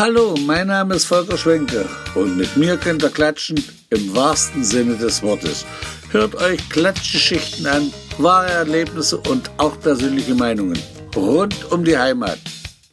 Hallo, 0.00 0.34
mein 0.46 0.68
Name 0.68 0.94
ist 0.94 1.04
Volker 1.04 1.36
Schwenke 1.36 1.86
und 2.14 2.38
mit 2.38 2.56
mir 2.56 2.78
könnt 2.78 3.02
ihr 3.02 3.10
klatschen 3.10 3.62
im 3.90 4.16
wahrsten 4.16 4.64
Sinne 4.64 4.96
des 4.96 5.22
Wortes. 5.22 5.66
Hört 6.10 6.36
euch 6.36 6.70
Klatschgeschichten 6.70 7.66
an, 7.66 7.92
wahre 8.16 8.48
Erlebnisse 8.48 9.18
und 9.18 9.50
auch 9.58 9.78
persönliche 9.78 10.34
Meinungen 10.34 10.78
rund 11.14 11.70
um 11.70 11.84
die 11.84 11.98
Heimat. 11.98 12.38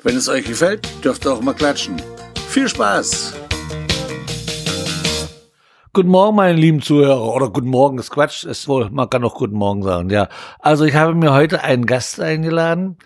Wenn 0.04 0.18
es 0.18 0.28
euch 0.28 0.44
gefällt, 0.44 0.86
dürft 1.02 1.26
ihr 1.26 1.32
auch 1.32 1.40
mal 1.40 1.54
klatschen. 1.54 1.96
Viel 2.50 2.68
Spaß! 2.68 3.36
Guten 5.94 6.10
Morgen, 6.10 6.36
meine 6.36 6.60
lieben 6.60 6.82
Zuhörer. 6.82 7.34
Oder 7.34 7.48
guten 7.52 7.70
Morgen 7.70 8.00
ist 8.00 8.12
Quatsch, 8.12 8.44
ist 8.44 8.68
wohl, 8.68 8.90
man 8.90 9.10
kann 9.10 9.24
auch 9.24 9.36
guten 9.36 9.56
Morgen 9.56 9.82
sagen, 9.82 10.10
ja. 10.10 10.28
Also 10.60 10.84
ich 10.84 10.96
habe 10.96 11.16
mir 11.16 11.32
heute 11.32 11.64
einen 11.64 11.86
Gast 11.86 12.20
eingeladen, 12.20 12.98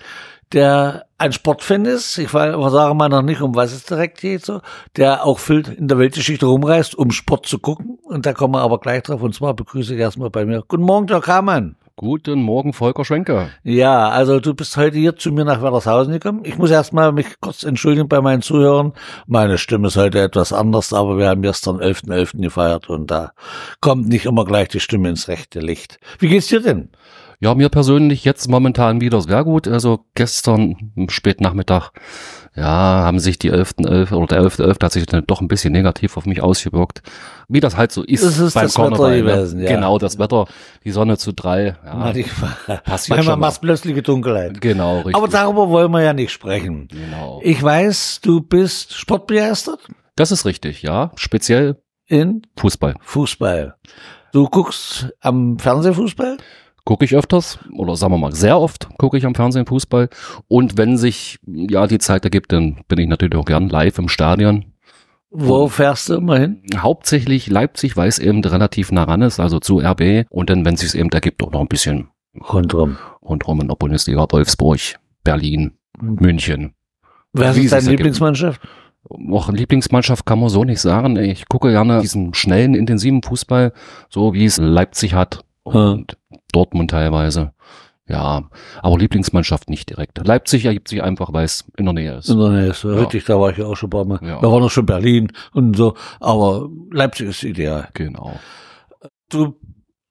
der 0.54 1.05
ein 1.21 1.31
Sportfan 1.31 1.85
ist. 1.85 2.17
Ich 2.17 2.30
sage 2.30 2.93
mal 2.95 3.09
noch 3.09 3.21
nicht, 3.21 3.41
um 3.41 3.55
was 3.55 3.71
es 3.71 3.85
direkt 3.85 4.20
geht, 4.20 4.43
so. 4.43 4.62
Der 4.98 5.25
auch 5.25 5.39
viel 5.39 5.63
in 5.77 5.88
der 5.88 5.99
Weltgeschichte 5.99 6.48
rumreist, 6.48 6.95
um 6.95 7.12
Sport 7.12 7.45
zu 7.45 7.59
gucken. 7.59 7.99
Und 8.03 8.25
da 8.25 8.34
kommen 8.34 8.55
wir 8.55 8.62
aber 8.62 8.79
gleich 8.79 9.03
drauf. 9.03 9.21
Und 9.21 9.35
zwar 9.35 9.53
begrüße 9.53 9.93
ich 9.93 9.99
erstmal 9.99 10.31
bei 10.31 10.45
mir. 10.45 10.63
Guten 10.67 10.84
Morgen, 10.84 11.07
Dirk 11.07 11.27
Hamann. 11.27 11.76
Guten 11.95 12.41
Morgen, 12.41 12.73
Volker 12.73 13.05
Schwenker. 13.05 13.49
Ja, 13.63 14.09
also 14.09 14.39
du 14.39 14.55
bist 14.55 14.76
heute 14.77 14.98
hier 14.98 15.15
zu 15.15 15.31
mir 15.31 15.45
nach 15.45 15.62
Werdershausen 15.62 16.13
gekommen. 16.13 16.41
Ich 16.43 16.57
muss 16.57 16.71
erstmal 16.71 17.12
mich 17.12 17.40
kurz 17.40 17.62
entschuldigen 17.62 18.07
bei 18.07 18.21
meinen 18.21 18.41
Zuhörern. 18.41 18.93
Meine 19.27 19.59
Stimme 19.59 19.90
ist 19.90 19.98
heute 19.98 20.20
etwas 20.20 20.51
anders, 20.51 20.93
aber 20.93 21.20
wir 21.20 21.27
haben 21.27 21.43
gestern 21.43 21.77
11.11. 21.77 22.07
.11. 22.07 22.41
gefeiert 22.41 22.90
und 22.90 23.12
da 23.12 23.34
kommt 23.81 24.07
nicht 24.07 24.26
immer 24.26 24.45
gleich 24.45 24.70
die 24.70 24.79
Stimme 24.79 25.09
ins 25.09 25.27
rechte 25.27 25.59
Licht. 25.59 25.99
Wie 26.17 26.29
geht's 26.29 26.48
dir 26.48 26.62
denn? 26.62 26.90
Ja, 27.41 27.55
mir 27.55 27.70
persönlich 27.70 28.23
jetzt 28.23 28.48
momentan 28.48 29.02
wieder 29.02 29.20
sehr 29.20 29.44
gut. 29.44 29.68
Also 29.68 30.05
gestern 30.13 30.76
spät 31.09 31.41
Nachmittag, 31.41 31.91
ja, 32.55 32.63
haben 32.63 33.18
sich 33.18 33.40
die 33.40 33.52
11.11. 33.52 34.13
oder 34.13 34.27
der 34.27 34.43
11.11. 34.43 34.74
.11. 34.74 34.84
hat 34.84 34.91
sich 34.91 35.07
dann 35.07 35.24
doch 35.26 35.41
ein 35.41 35.48
bisschen 35.48 35.74
negativ 35.74 36.18
auf 36.18 36.27
mich 36.27 36.43
ausgewirkt. 36.43 37.02
Wie 37.48 37.60
das 37.60 37.77
halt 37.77 37.91
so 37.91 38.04
ist, 38.04 38.24
das 38.24 38.38
ist 38.38 38.54
beim 38.54 38.65
das 38.65 38.77
Wetter 38.77 39.10
ne? 39.10 39.24
gewesen, 39.24 39.60
ja. 39.60 39.71
Genau, 39.71 39.98
das 39.98 40.20
Wetter, 40.20 40.46
die 40.84 40.91
Sonne 40.91 41.18
zu 41.18 41.34
drei. 41.34 41.77
Ja, 41.84 42.13
passiert 42.84 43.18
Manchmal 43.18 43.38
macht 43.38 43.60
plötzliche 43.60 44.04
Dunkelheit. 44.04 44.62
Genau, 44.62 44.98
richtig. 44.98 45.15
Aber 45.15 45.27
darüber 45.27 45.70
wollen 45.70 45.91
wir 45.91 46.04
ja 46.04 46.13
nicht 46.13 46.32
sprechen. 46.32 46.90
Genau. 46.90 47.41
Ich 47.43 47.62
weiß, 47.63 48.20
du 48.21 48.41
bist 48.41 48.93
sportbegeistert. 48.93 49.80
Das 50.15 50.32
ist 50.32 50.46
richtig, 50.46 50.84
ja. 50.84 51.12
Speziell 51.15 51.82
in 52.05 52.43
Fußball. 52.55 52.93
Fußball. 53.02 53.77
Du 54.32 54.48
guckst 54.48 55.10
am 55.21 55.58
Fernsehfußball? 55.58 56.37
Gucke 56.85 57.05
ich 57.05 57.15
öfters 57.15 57.60
oder 57.76 57.96
sagen 57.96 58.13
wir 58.13 58.18
mal 58.18 58.34
sehr 58.34 58.60
oft 58.60 58.90
gucke 58.98 59.18
ich 59.18 59.26
am 59.26 59.35
Fernsehen 59.35 59.65
Fußball 59.65 60.10
und 60.48 60.77
wenn 60.77 60.98
sich 60.98 61.40
ja 61.46 61.87
die 61.87 61.99
Zeit 61.99 62.24
ergibt, 62.24 62.51
dann 62.51 62.82
bin 62.87 62.99
ich 62.99 63.07
natürlich 63.07 63.35
auch 63.35 63.46
gern 63.46 63.70
live 63.70 63.98
im 63.98 64.09
Stadion. 64.09 64.66
Wo 65.29 65.69
fährst 65.69 66.09
du 66.09 66.16
immer 66.16 66.40
hin? 66.40 66.62
Hauptsächlich 66.75 67.47
Leipzig, 67.47 67.96
weil 67.96 68.09
es 68.09 68.19
eben 68.19 68.44
relativ 68.44 68.91
nah 68.91 69.03
ran 69.03 69.22
ist, 69.22 69.40
also 69.40 69.59
zu 69.59 69.79
RB 69.79 70.25
und 70.29 70.50
dann, 70.50 70.66
wenn 70.66 70.74
es 70.74 70.81
sich 70.81 71.00
eben 71.00 71.09
ergibt, 71.09 71.41
auch 71.41 71.52
noch 71.52 71.62
ein 71.62 71.69
bisschen 71.69 72.09
rundrum. 72.52 72.97
Rundrum 73.22 73.62
in 73.62 73.69
der 73.69 73.75
Bundesliga, 73.75 74.25
Wolfsburg, 74.29 74.79
Berlin, 75.24 75.72
mhm. 76.02 76.18
München. 76.19 76.74
Wer 77.31 77.56
ist 77.56 77.72
deine 77.72 77.90
Lieblingsmannschaft? 77.91 78.62
Auch 79.09 79.50
Lieblingsmannschaft 79.50 80.25
kann 80.25 80.40
man 80.40 80.50
so 80.50 80.66
nicht 80.66 80.81
sagen. 80.81 81.16
Ich 81.16 81.47
gucke 81.47 81.72
gerne 81.72 82.02
diesen 82.02 82.34
schnellen, 82.34 82.75
intensiven 82.75 83.24
Fußball, 83.24 83.72
so 84.09 84.34
wie 84.34 84.46
es 84.46 84.57
Leipzig 84.57 85.13
hat 85.13 85.46
und 85.63 86.17
Dortmund 86.51 86.91
teilweise. 86.91 87.53
Ja, 88.07 88.50
aber 88.81 88.97
Lieblingsmannschaft 88.97 89.69
nicht 89.69 89.90
direkt. 89.90 90.25
Leipzig 90.25 90.66
ergibt 90.66 90.90
sich 90.90 91.01
einfach, 91.01 91.31
weil 91.31 91.45
es 91.45 91.66
in 91.78 91.85
der 91.85 91.94
Nähe 91.94 92.18
ist. 92.18 92.29
In 92.29 92.40
der 92.40 92.50
Nähe 92.50 92.69
ist. 92.72 92.84
Ja. 92.84 92.91
Richtig, 92.91 93.23
da 93.23 93.40
war 93.40 93.51
ich 93.51 93.62
auch 93.63 93.75
schon 93.75 93.88
ein 93.88 93.91
paar 93.91 94.06
Mal. 94.06 94.19
Ja. 94.22 94.41
Da 94.41 94.51
war 94.51 94.59
noch 94.59 94.69
schon 94.69 94.85
Berlin 94.85 95.31
und 95.53 95.78
so. 95.78 95.95
Aber 96.19 96.68
Leipzig 96.91 97.30
ist 97.30 97.44
ideal. 97.44 97.88
Genau. 97.94 98.38
Du 99.30 99.56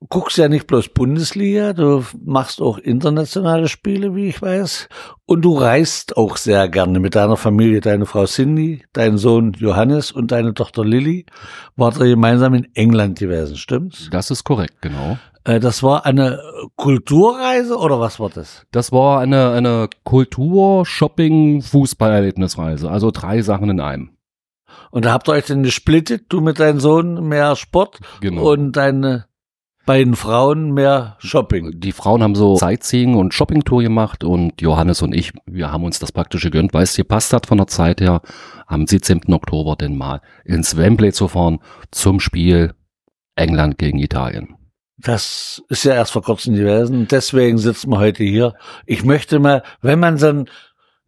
guckst 0.08 0.38
ja 0.38 0.48
nicht 0.48 0.66
bloß 0.66 0.88
Bundesliga, 0.88 1.72
du 1.72 2.04
machst 2.24 2.62
auch 2.62 2.78
internationale 2.78 3.68
Spiele, 3.68 4.14
wie 4.14 4.28
ich 4.28 4.40
weiß. 4.40 4.88
Und 5.26 5.42
du 5.42 5.56
reist 5.58 6.16
auch 6.16 6.36
sehr 6.36 6.68
gerne 6.68 7.00
mit 7.00 7.14
deiner 7.14 7.36
Familie, 7.36 7.80
deine 7.80 8.06
Frau 8.06 8.24
Cindy, 8.24 8.84
dein 8.92 9.18
Sohn 9.18 9.52
Johannes 9.52 10.10
und 10.10 10.32
deine 10.32 10.54
Tochter 10.54 10.84
Lilly. 10.84 11.26
Wart 11.76 11.98
ihr 11.98 12.06
gemeinsam 12.06 12.54
in 12.54 12.66
England 12.74 13.18
gewesen, 13.18 13.56
stimmt's? 13.56 14.08
Das 14.10 14.30
ist 14.30 14.44
korrekt, 14.44 14.80
genau. 14.80 15.18
Äh, 15.44 15.60
das 15.60 15.82
war 15.82 16.06
eine 16.06 16.40
Kulturreise 16.76 17.76
oder 17.76 18.00
was 18.00 18.18
war 18.18 18.30
das? 18.30 18.66
Das 18.72 18.92
war 18.92 19.20
eine, 19.20 19.50
eine 19.50 19.88
Kultur-, 20.04 20.86
Shopping-, 20.86 21.62
Fußballerlebnisreise. 21.62 22.90
Also 22.90 23.10
drei 23.10 23.42
Sachen 23.42 23.70
in 23.70 23.80
einem. 23.80 24.10
Und 24.90 25.04
da 25.04 25.12
habt 25.12 25.28
ihr 25.28 25.32
euch 25.32 25.46
dann 25.46 25.62
gesplittet, 25.62 26.24
du 26.30 26.40
mit 26.40 26.58
deinem 26.58 26.80
Sohn 26.80 27.28
mehr 27.28 27.54
Sport 27.54 28.00
genau. 28.20 28.50
und 28.50 28.72
deine 28.72 29.26
beiden 29.90 30.14
Frauen 30.14 30.70
mehr 30.70 31.16
Shopping. 31.18 31.80
Die 31.80 31.90
Frauen 31.90 32.22
haben 32.22 32.36
so 32.36 32.54
Sightseeing 32.54 33.16
und 33.16 33.34
Shoppingtour 33.34 33.82
gemacht 33.82 34.22
und 34.22 34.60
Johannes 34.60 35.02
und 35.02 35.12
ich, 35.12 35.32
wir 35.46 35.72
haben 35.72 35.82
uns 35.82 35.98
das 35.98 36.12
praktisch 36.12 36.44
gegönnt, 36.44 36.72
weil 36.72 36.84
es 36.84 36.94
gepasst 36.94 37.32
hat 37.32 37.46
von 37.48 37.58
der 37.58 37.66
Zeit 37.66 38.00
her, 38.00 38.22
am 38.68 38.86
17. 38.86 39.22
Oktober 39.32 39.74
denn 39.74 39.96
mal 39.96 40.20
ins 40.44 40.76
Wembley 40.76 41.12
zu 41.12 41.26
fahren 41.26 41.58
zum 41.90 42.20
Spiel 42.20 42.72
England 43.34 43.78
gegen 43.78 43.98
Italien. 43.98 44.54
Das 44.96 45.60
ist 45.68 45.82
ja 45.82 45.94
erst 45.94 46.12
vor 46.12 46.22
kurzem 46.22 46.54
gewesen. 46.54 47.08
Deswegen 47.10 47.58
sitzen 47.58 47.90
wir 47.90 47.98
heute 47.98 48.22
hier. 48.22 48.54
Ich 48.86 49.04
möchte 49.04 49.40
mal, 49.40 49.64
wenn 49.82 49.98
man 49.98 50.18
so 50.18 50.28
ein, 50.28 50.48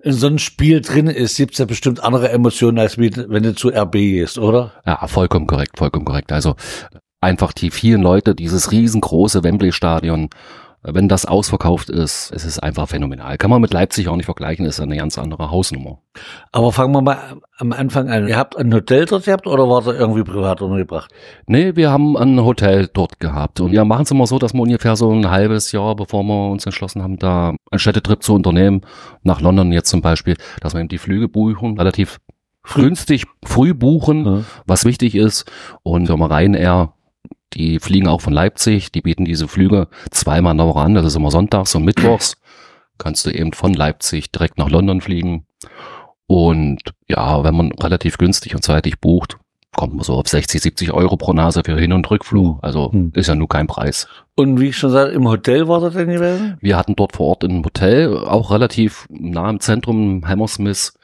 in 0.01 0.13
so 0.13 0.27
einem 0.27 0.39
Spiel 0.39 0.81
drin 0.81 1.07
ist, 1.07 1.37
gibt's 1.37 1.59
ja 1.59 1.67
bestimmt 1.67 2.03
andere 2.03 2.31
Emotionen, 2.31 2.81
als 2.81 2.99
wenn 2.99 3.43
du 3.45 3.55
zu 3.55 3.69
RB 3.69 3.93
gehst, 3.93 4.39
oder? 4.39 4.73
Ja, 4.85 5.07
vollkommen 5.07 5.47
korrekt, 5.47 5.79
vollkommen 5.79 6.05
korrekt. 6.05 6.33
Also 6.33 6.57
einfach 7.23 7.53
die 7.53 7.71
vielen 7.71 8.03
Leute, 8.03 8.35
dieses 8.35 8.73
riesengroße 8.73 9.45
Wembley-Stadion, 9.45 10.29
wenn 10.85 11.09
das 11.09 11.27
ausverkauft 11.27 11.91
ist, 11.91 12.33
es 12.35 12.45
ist 12.45 12.59
einfach 12.59 12.89
phänomenal. 12.89 13.39
Kann 13.39 13.51
man 13.51 13.61
mit 13.61 13.73
Leipzig 13.73 14.09
auch 14.09 14.17
nicht 14.17 14.25
vergleichen, 14.27 14.67
ist 14.67 14.81
eine 14.81 14.97
ganz 14.97 15.17
andere 15.17 15.53
Hausnummer. 15.53 16.01
Aber 16.51 16.73
fangen 16.73 16.93
wir 16.93 17.03
mal 17.03 17.41
am 17.57 17.71
Anfang 17.71 18.11
an. 18.11 18.27
Ihr 18.27 18.37
habt 18.37 18.57
ein 18.57 18.75
Hotel 18.75 19.05
dort 19.05 19.25
gehabt 19.25 19.47
oder 19.47 19.69
war 19.69 19.83
das 19.83 19.95
irgendwie 19.95 20.25
privat 20.25 20.61
untergebracht? 20.61 21.13
Nee, 21.47 21.77
wir 21.77 21.93
haben 21.93 22.17
ein 22.17 22.43
Hotel 22.43 22.89
dort 22.93 23.21
gehabt. 23.21 23.61
Und 23.61 23.71
wir 23.71 23.85
machen 23.85 24.03
es 24.03 24.11
immer 24.11 24.27
so, 24.27 24.41
dass 24.41 24.55
wir 24.55 24.61
ungefähr 24.61 24.97
so 24.97 25.13
ein 25.13 25.31
halbes 25.31 25.71
Jahr, 25.71 25.95
bevor 25.95 26.25
wir 26.25 26.51
uns 26.51 26.67
entschlossen 26.67 27.01
haben, 27.01 27.17
da 27.17 27.55
einen 27.71 27.79
Städtetrip 27.79 28.25
zu 28.25 28.35
unternehmen, 28.35 28.81
nach 29.23 29.41
London 29.41 29.71
jetzt 29.71 29.89
zum 29.89 30.01
Beispiel, 30.01 30.37
dass 30.61 30.75
wir 30.75 30.81
eben 30.81 30.89
die 30.89 30.99
Flüge 30.99 31.29
buchen, 31.29 31.79
relativ 31.79 32.19
günstig 32.75 33.27
früh 33.45 33.73
buchen, 33.73 34.25
ja. 34.25 34.45
was 34.67 34.85
wichtig 34.85 35.15
ist. 35.15 35.51
Und 35.85 36.09
wenn 36.09 36.19
wir 36.19 36.31
rein 36.31 36.55
eher 36.55 36.93
die 37.55 37.79
fliegen 37.79 38.09
auch 38.09 38.21
von 38.21 38.33
Leipzig, 38.33 38.93
die 38.93 39.03
bieten 39.03 39.25
diese 39.25 39.49
Flüge 39.49 39.89
zweimal 40.11 40.53
in 40.53 40.59
der 40.59 40.67
Woche 40.67 40.81
an, 40.81 40.95
das 40.95 41.07
ist 41.07 41.17
immer 41.17 41.31
sonntags 41.31 41.75
und 41.75 41.85
mittwochs. 41.85 42.37
Kannst 42.99 43.27
du 43.27 43.31
eben 43.31 43.53
von 43.53 43.75
Leipzig 43.75 44.31
direkt 44.31 44.59
nach 44.59 44.71
London 44.71 45.01
fliegen. 45.01 45.47
Und 46.27 46.81
ja, 47.09 47.43
wenn 47.45 47.57
man 47.57 47.73
relativ 47.73 48.19
günstig 48.19 48.55
und 48.55 48.63
zeitig 48.63 49.01
bucht, 49.01 49.39
kommt 49.75 49.95
man 49.95 50.05
so 50.05 50.15
auf 50.15 50.29
60, 50.29 50.61
70 50.61 50.93
Euro 50.93 51.17
pro 51.17 51.33
Nase 51.33 51.63
für 51.65 51.79
Hin- 51.79 51.93
und 51.93 52.11
Rückflug. 52.11 52.59
Also 52.63 52.93
hm. 52.93 53.13
ist 53.15 53.29
ja 53.29 53.35
nur 53.35 53.49
kein 53.49 53.67
Preis. 53.67 54.07
Und 54.35 54.61
wie 54.61 54.69
ich 54.69 54.77
schon 54.77 54.91
sagte, 54.91 55.15
im 55.15 55.27
Hotel 55.27 55.69
war 55.69 55.81
das 55.81 55.95
denn 55.95 56.09
gewesen? 56.09 56.59
Wir 56.61 56.77
hatten 56.77 56.95
dort 56.95 57.17
vor 57.17 57.29
Ort 57.29 57.45
ein 57.45 57.65
Hotel, 57.65 58.17
auch 58.17 58.51
relativ 58.51 59.07
nah 59.11 59.49
im 59.49 59.61
Zentrum, 59.61 60.27
Hammersmith 60.27 60.95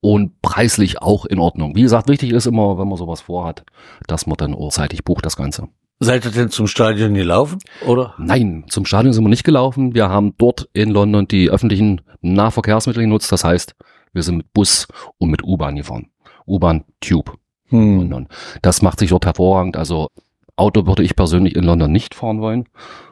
und 0.00 0.40
preislich 0.42 1.00
auch 1.02 1.24
in 1.24 1.38
Ordnung. 1.38 1.74
Wie 1.76 1.82
gesagt, 1.82 2.08
wichtig 2.08 2.32
ist 2.32 2.46
immer, 2.46 2.78
wenn 2.78 2.88
man 2.88 2.98
sowas 2.98 3.22
vorhat, 3.22 3.64
dass 4.06 4.26
man 4.26 4.36
dann 4.36 4.54
auch 4.54 4.70
zeitig 4.70 5.04
bucht 5.04 5.24
das 5.24 5.36
Ganze. 5.36 5.68
Seid 6.02 6.24
ihr 6.24 6.30
denn 6.30 6.48
zum 6.48 6.66
Stadion 6.66 7.12
gelaufen, 7.12 7.58
oder? 7.86 8.14
Nein, 8.16 8.64
zum 8.68 8.86
Stadion 8.86 9.12
sind 9.12 9.22
wir 9.22 9.28
nicht 9.28 9.44
gelaufen. 9.44 9.94
Wir 9.94 10.08
haben 10.08 10.34
dort 10.38 10.70
in 10.72 10.90
London 10.90 11.28
die 11.28 11.50
öffentlichen 11.50 12.00
Nahverkehrsmittel 12.22 13.02
genutzt. 13.02 13.30
Das 13.30 13.44
heißt, 13.44 13.74
wir 14.14 14.22
sind 14.22 14.38
mit 14.38 14.52
Bus 14.54 14.88
und 15.18 15.30
mit 15.30 15.44
U-Bahn 15.44 15.76
gefahren. 15.76 16.08
U-Bahn, 16.46 16.84
Tube. 17.00 17.36
Hm. 17.66 17.98
London. 17.98 18.28
Das 18.62 18.80
macht 18.80 18.98
sich 18.98 19.10
dort 19.10 19.26
hervorragend. 19.26 19.76
Also 19.76 20.08
Auto 20.56 20.86
würde 20.86 21.02
ich 21.02 21.16
persönlich 21.16 21.54
in 21.54 21.64
London 21.64 21.92
nicht 21.92 22.14
fahren 22.14 22.40
wollen. 22.40 22.64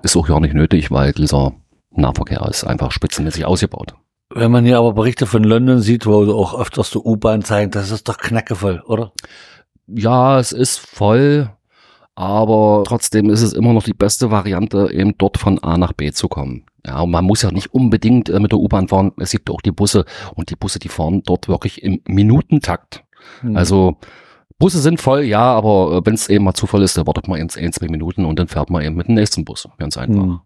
Ist 0.02 0.16
auch 0.16 0.26
gar 0.26 0.40
nicht 0.40 0.54
nötig, 0.54 0.90
weil 0.90 1.12
dieser 1.12 1.52
Nahverkehr 1.90 2.40
ist 2.48 2.64
einfach 2.64 2.90
spitzenmäßig 2.90 3.44
ausgebaut. 3.44 3.94
Wenn 4.34 4.50
man 4.50 4.64
hier 4.64 4.78
aber 4.78 4.94
Berichte 4.94 5.26
von 5.26 5.44
London 5.44 5.80
sieht, 5.80 6.06
wo 6.06 6.32
auch 6.34 6.58
öfters 6.58 6.90
die 6.90 6.98
U-Bahn 6.98 7.42
zeigen, 7.42 7.70
das 7.70 7.90
ist 7.90 8.08
doch 8.08 8.16
knackevoll, 8.16 8.82
oder? 8.86 9.12
Ja, 9.86 10.38
es 10.38 10.52
ist 10.52 10.78
voll 10.78 11.50
aber 12.18 12.82
trotzdem 12.84 13.30
ist 13.30 13.42
es 13.42 13.52
immer 13.52 13.72
noch 13.72 13.84
die 13.84 13.94
beste 13.94 14.32
Variante, 14.32 14.90
eben 14.92 15.16
dort 15.18 15.38
von 15.38 15.62
A 15.62 15.78
nach 15.78 15.92
B 15.92 16.10
zu 16.10 16.26
kommen. 16.26 16.66
Ja, 16.84 17.02
und 17.02 17.12
man 17.12 17.24
muss 17.24 17.42
ja 17.42 17.52
nicht 17.52 17.72
unbedingt 17.72 18.28
äh, 18.28 18.40
mit 18.40 18.50
der 18.50 18.58
U-Bahn 18.58 18.88
fahren. 18.88 19.12
Es 19.18 19.30
gibt 19.30 19.48
auch 19.50 19.60
die 19.60 19.70
Busse 19.70 20.04
und 20.34 20.50
die 20.50 20.56
Busse, 20.56 20.80
die 20.80 20.88
fahren 20.88 21.22
dort 21.24 21.46
wirklich 21.46 21.80
im 21.84 22.00
Minutentakt. 22.08 23.04
Hm. 23.42 23.56
Also 23.56 23.98
Busse 24.58 24.80
sind 24.80 25.00
voll, 25.00 25.22
ja, 25.22 25.42
aber 25.42 25.92
äh, 25.92 26.06
wenn 26.06 26.14
es 26.14 26.28
eben 26.28 26.42
mal 26.42 26.54
zu 26.54 26.66
voll 26.66 26.82
ist, 26.82 26.96
dann 26.96 27.06
wartet 27.06 27.28
man 27.28 27.38
eben 27.38 27.50
ein, 27.56 27.72
zwei 27.72 27.86
Minuten 27.86 28.24
und 28.24 28.36
dann 28.36 28.48
fährt 28.48 28.68
man 28.68 28.82
eben 28.82 28.96
mit 28.96 29.06
dem 29.06 29.14
nächsten 29.14 29.44
Bus. 29.44 29.68
Ganz 29.78 29.96
einfach. 29.96 30.20
Hm. 30.20 30.40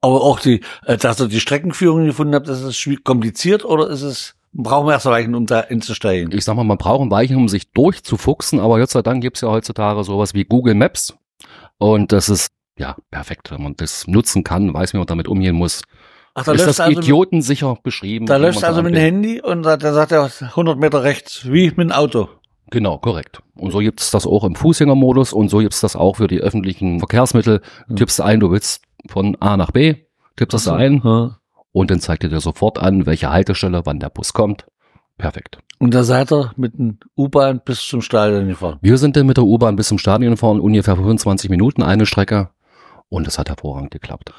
Aber 0.00 0.22
auch 0.22 0.38
die, 0.38 0.60
äh, 0.86 0.96
dass 0.96 1.18
ihr 1.18 1.26
die 1.26 1.40
Streckenführung 1.40 2.06
gefunden 2.06 2.36
habt, 2.36 2.46
ist 2.46 2.60
es 2.60 2.88
kompliziert 3.02 3.64
oder 3.64 3.90
ist 3.90 4.02
es 4.02 4.37
Brauchen 4.52 4.86
wir 4.86 4.92
erst 4.92 5.06
Weichen, 5.06 5.34
um 5.34 5.46
da 5.46 5.64
hinzusteigen. 5.66 6.32
Ich 6.32 6.44
sag 6.44 6.56
mal, 6.56 6.64
man 6.64 6.78
braucht 6.78 7.02
ein 7.02 7.10
Weichen, 7.10 7.36
um 7.36 7.48
sich 7.48 7.70
durchzufuchsen, 7.72 8.60
aber 8.60 8.78
Gott 8.78 8.90
sei 8.90 9.02
Dank 9.02 9.22
gibt's 9.22 9.42
ja 9.42 9.48
heutzutage 9.48 10.02
sowas 10.04 10.34
wie 10.34 10.44
Google 10.44 10.74
Maps. 10.74 11.14
Und 11.78 12.12
das 12.12 12.28
ist 12.28 12.50
ja 12.78 12.96
perfekt, 13.10 13.50
wenn 13.50 13.62
man 13.62 13.74
das 13.76 14.06
nutzen 14.06 14.44
kann, 14.44 14.72
weiß, 14.72 14.94
wie 14.94 14.98
man 14.98 15.06
damit 15.06 15.28
umgehen 15.28 15.54
muss. 15.54 15.82
Ach, 16.34 16.44
da 16.44 16.52
ist 16.52 16.66
das 16.66 16.80
also 16.80 16.94
mit, 16.94 17.04
idiotensicher 17.04 17.76
beschrieben. 17.82 18.26
da 18.26 18.38
man 18.38 18.56
also 18.56 18.82
mit 18.82 18.94
dem. 18.94 19.00
Handy 19.00 19.40
und 19.40 19.64
da, 19.64 19.76
da 19.76 19.92
sagt 19.92 20.12
er 20.12 20.30
100 20.40 20.78
Meter 20.78 21.02
rechts, 21.02 21.50
wie 21.50 21.68
mit 21.68 21.78
dem 21.78 21.92
Auto. 21.92 22.28
Genau, 22.70 22.98
korrekt. 22.98 23.42
Und 23.56 23.70
so 23.70 23.78
gibt's 23.78 24.10
das 24.10 24.26
auch 24.26 24.44
im 24.44 24.54
Fußgängermodus 24.54 25.32
und 25.32 25.48
so 25.48 25.58
gibt's 25.58 25.80
das 25.80 25.96
auch 25.96 26.16
für 26.16 26.28
die 26.28 26.40
öffentlichen 26.40 26.98
Verkehrsmittel. 26.98 27.62
Ja. 27.88 27.96
Tippst 27.96 28.20
ein, 28.20 28.40
du 28.40 28.50
willst 28.50 28.82
von 29.08 29.36
A 29.40 29.56
nach 29.56 29.70
B, 29.70 29.96
tippst 30.36 30.54
das 30.54 30.68
ein 30.68 31.00
Ja. 31.04 31.37
Und 31.78 31.90
dann 31.90 32.00
zeigt 32.00 32.24
er 32.24 32.30
dir 32.30 32.40
sofort 32.40 32.78
an, 32.78 33.06
welche 33.06 33.30
Haltestelle, 33.30 33.82
wann 33.84 34.00
der 34.00 34.10
Bus 34.10 34.32
kommt. 34.32 34.66
Perfekt. 35.16 35.58
Und 35.78 35.94
da 35.94 36.02
seid 36.02 36.32
ihr 36.32 36.52
mit 36.56 36.74
dem 36.76 36.98
U-Bahn 37.16 37.60
bis 37.64 37.86
zum 37.86 38.02
Stadion 38.02 38.48
gefahren. 38.48 38.78
Wir 38.82 38.98
sind 38.98 39.16
dann 39.16 39.26
mit 39.26 39.36
der 39.36 39.44
U-Bahn 39.44 39.76
bis 39.76 39.88
zum 39.88 39.98
Stadion 39.98 40.32
gefahren, 40.32 40.60
ungefähr 40.60 40.96
25 40.96 41.50
Minuten 41.50 41.82
eine 41.82 42.04
Strecke 42.06 42.50
und 43.08 43.26
es 43.26 43.38
hat 43.38 43.48
hervorragend 43.48 43.90
geklappt. 43.92 44.32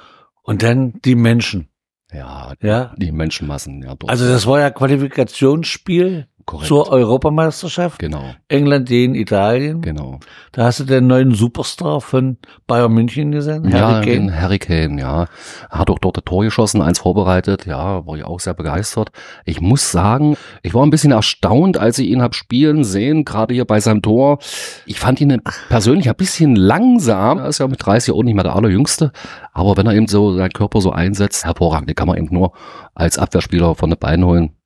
Und 0.43 0.63
dann 0.63 0.99
die 1.05 1.15
Menschen. 1.15 1.69
Ja, 2.11 2.53
Ja. 2.61 2.93
die 2.97 3.11
Menschenmassen, 3.11 3.83
ja, 3.83 3.95
dort. 3.95 4.09
Also 4.09 4.27
das 4.27 4.47
war 4.47 4.59
ja 4.59 4.69
Qualifikationsspiel 4.71 6.27
korrekt. 6.49 6.67
zur 6.67 6.91
Europameisterschaft. 6.91 7.99
genau, 7.99 8.33
England 8.47 8.89
gegen 8.89 9.15
Italien. 9.15 9.81
genau. 9.81 10.19
Da 10.51 10.65
hast 10.65 10.79
du 10.79 10.83
den 10.83 11.07
neuen 11.07 11.33
Superstar 11.33 12.01
von 12.01 12.37
Bayern 12.65 12.91
München 12.91 13.31
gesehen, 13.31 13.69
ja, 13.69 13.79
Harry 13.79 14.05
den 14.05 14.27
Kane. 14.27 14.41
Harry 14.41 14.59
Kane, 14.59 14.99
ja. 14.99 15.27
Hat 15.69 15.89
auch 15.89 15.99
dort 15.99 16.17
ein 16.17 16.25
Tor 16.25 16.43
geschossen, 16.43 16.81
eins 16.81 16.99
vorbereitet, 16.99 17.65
ja, 17.65 18.05
war 18.05 18.17
ich 18.17 18.23
auch 18.23 18.39
sehr 18.39 18.55
begeistert. 18.55 19.11
Ich 19.45 19.61
muss 19.61 19.91
sagen, 19.91 20.37
ich 20.63 20.73
war 20.73 20.83
ein 20.83 20.89
bisschen 20.89 21.11
erstaunt, 21.11 21.77
als 21.77 21.99
ich 21.99 22.09
ihn 22.09 22.21
hab 22.21 22.33
spielen 22.33 22.83
sehen, 22.83 23.25
gerade 23.25 23.53
hier 23.53 23.65
bei 23.65 23.79
seinem 23.79 24.01
Tor. 24.01 24.39
Ich 24.85 24.99
fand 24.99 25.21
ihn 25.21 25.41
persönlich 25.69 26.09
ein 26.09 26.15
bisschen 26.15 26.55
langsam. 26.55 27.37
Er 27.37 27.47
ist 27.47 27.59
ja 27.59 27.67
mit 27.67 27.85
30 27.85 28.13
auch 28.13 28.23
nicht 28.23 28.33
mehr 28.33 28.43
der 28.43 28.55
allerjüngste. 28.55 29.11
Aber 29.53 29.77
wenn 29.77 29.85
er 29.85 29.93
eben 29.93 30.07
so 30.07 30.33
seinen 30.33 30.51
Körper 30.51 30.81
so 30.81 30.91
einsetzt, 30.91 31.45
hervorragend, 31.45 31.89
den 31.89 31.95
kann 31.95 32.07
man 32.07 32.17
eben 32.17 32.33
nur 32.33 32.53
als 32.95 33.17
Abwehrspieler 33.17 33.75
von 33.75 33.89
den 33.89 33.99
Beinen 33.99 34.25
holen. 34.25 34.58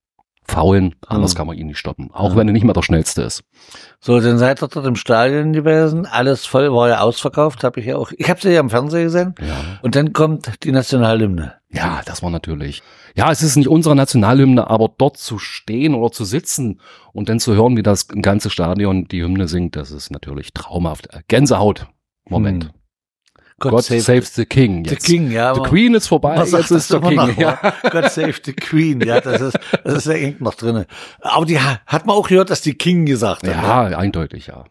Faulen, 0.45 0.95
anders 1.07 1.33
Mhm. 1.33 1.37
kann 1.37 1.47
man 1.47 1.57
ihn 1.57 1.67
nicht 1.67 1.77
stoppen. 1.77 2.09
Auch 2.13 2.31
Ja. 2.31 2.35
wenn 2.37 2.47
er 2.47 2.53
nicht 2.53 2.63
mehr 2.63 2.73
der 2.73 2.81
schnellste 2.81 3.21
ist. 3.23 3.43
So, 3.99 4.19
dann 4.19 4.37
seid 4.37 4.61
ihr 4.61 4.67
dort 4.67 4.85
im 4.85 4.95
Stadion 4.95 5.53
gewesen. 5.53 6.05
Alles 6.05 6.45
voll, 6.45 6.71
war 6.73 6.89
ja 6.89 6.99
ausverkauft, 7.01 7.63
habe 7.63 7.79
ich 7.79 7.85
ja 7.85 7.97
auch. 7.97 8.11
Ich 8.17 8.29
habe 8.29 8.39
sie 8.41 8.51
ja 8.51 8.59
im 8.59 8.69
Fernsehen 8.69 9.03
gesehen. 9.03 9.35
Ja. 9.39 9.79
Und 9.81 9.95
dann 9.95 10.13
kommt 10.13 10.63
die 10.63 10.71
Nationalhymne. 10.71 11.53
Ja, 11.71 12.01
das 12.05 12.21
war 12.21 12.29
natürlich. 12.29 12.83
Ja, 13.15 13.31
es 13.31 13.41
ist 13.41 13.55
nicht 13.55 13.67
unsere 13.67 13.95
Nationalhymne, 13.95 14.69
aber 14.69 14.91
dort 14.97 15.17
zu 15.17 15.39
stehen 15.39 15.95
oder 15.95 16.11
zu 16.11 16.23
sitzen 16.25 16.79
und 17.13 17.29
dann 17.29 17.39
zu 17.39 17.53
hören, 17.55 17.77
wie 17.77 17.83
das 17.83 18.07
ganze 18.07 18.49
Stadion 18.49 19.05
die 19.07 19.23
Hymne 19.23 19.47
singt, 19.47 19.75
das 19.75 19.91
ist 19.91 20.11
natürlich 20.11 20.53
traumhaft. 20.53 21.07
Gänsehaut. 21.27 21.87
Moment. 22.29 22.65
Hm. 22.65 22.71
God, 23.59 23.81
save, 23.83 24.21
the 24.25 24.45
King. 24.45 24.83
the 24.85 24.91
Jetzt. 24.91 25.05
King, 25.05 25.31
ja. 25.31 25.53
The 25.55 25.61
Queen 25.61 25.93
ist 25.93 26.07
vorbei, 26.07 26.35
jetzt 26.37 26.53
ist 26.53 26.71
das 26.71 26.87
der 26.89 26.99
King. 26.99 27.15
noch, 27.15 27.37
Ja. 27.37 27.59
God 27.91 28.09
save 28.11 28.33
the 28.43 28.53
Queen, 28.53 28.99
ja, 29.01 29.21
das 29.21 29.41
ist, 29.41 29.59
das 29.83 29.93
ist 29.99 30.05
ja 30.07 30.13
eng 30.13 30.35
noch 30.39 30.55
drinne. 30.55 30.85
Aber 31.21 31.45
die 31.45 31.59
ha- 31.59 31.79
hat 31.85 32.05
man 32.05 32.15
auch 32.15 32.27
gehört, 32.27 32.49
dass 32.49 32.61
die 32.61 32.73
King 32.73 33.05
gesagt 33.05 33.47
hat. 33.47 33.55
ne? 33.55 33.61
ja, 33.61 33.97
eindeutig, 33.97 34.47
ja. 34.47 34.65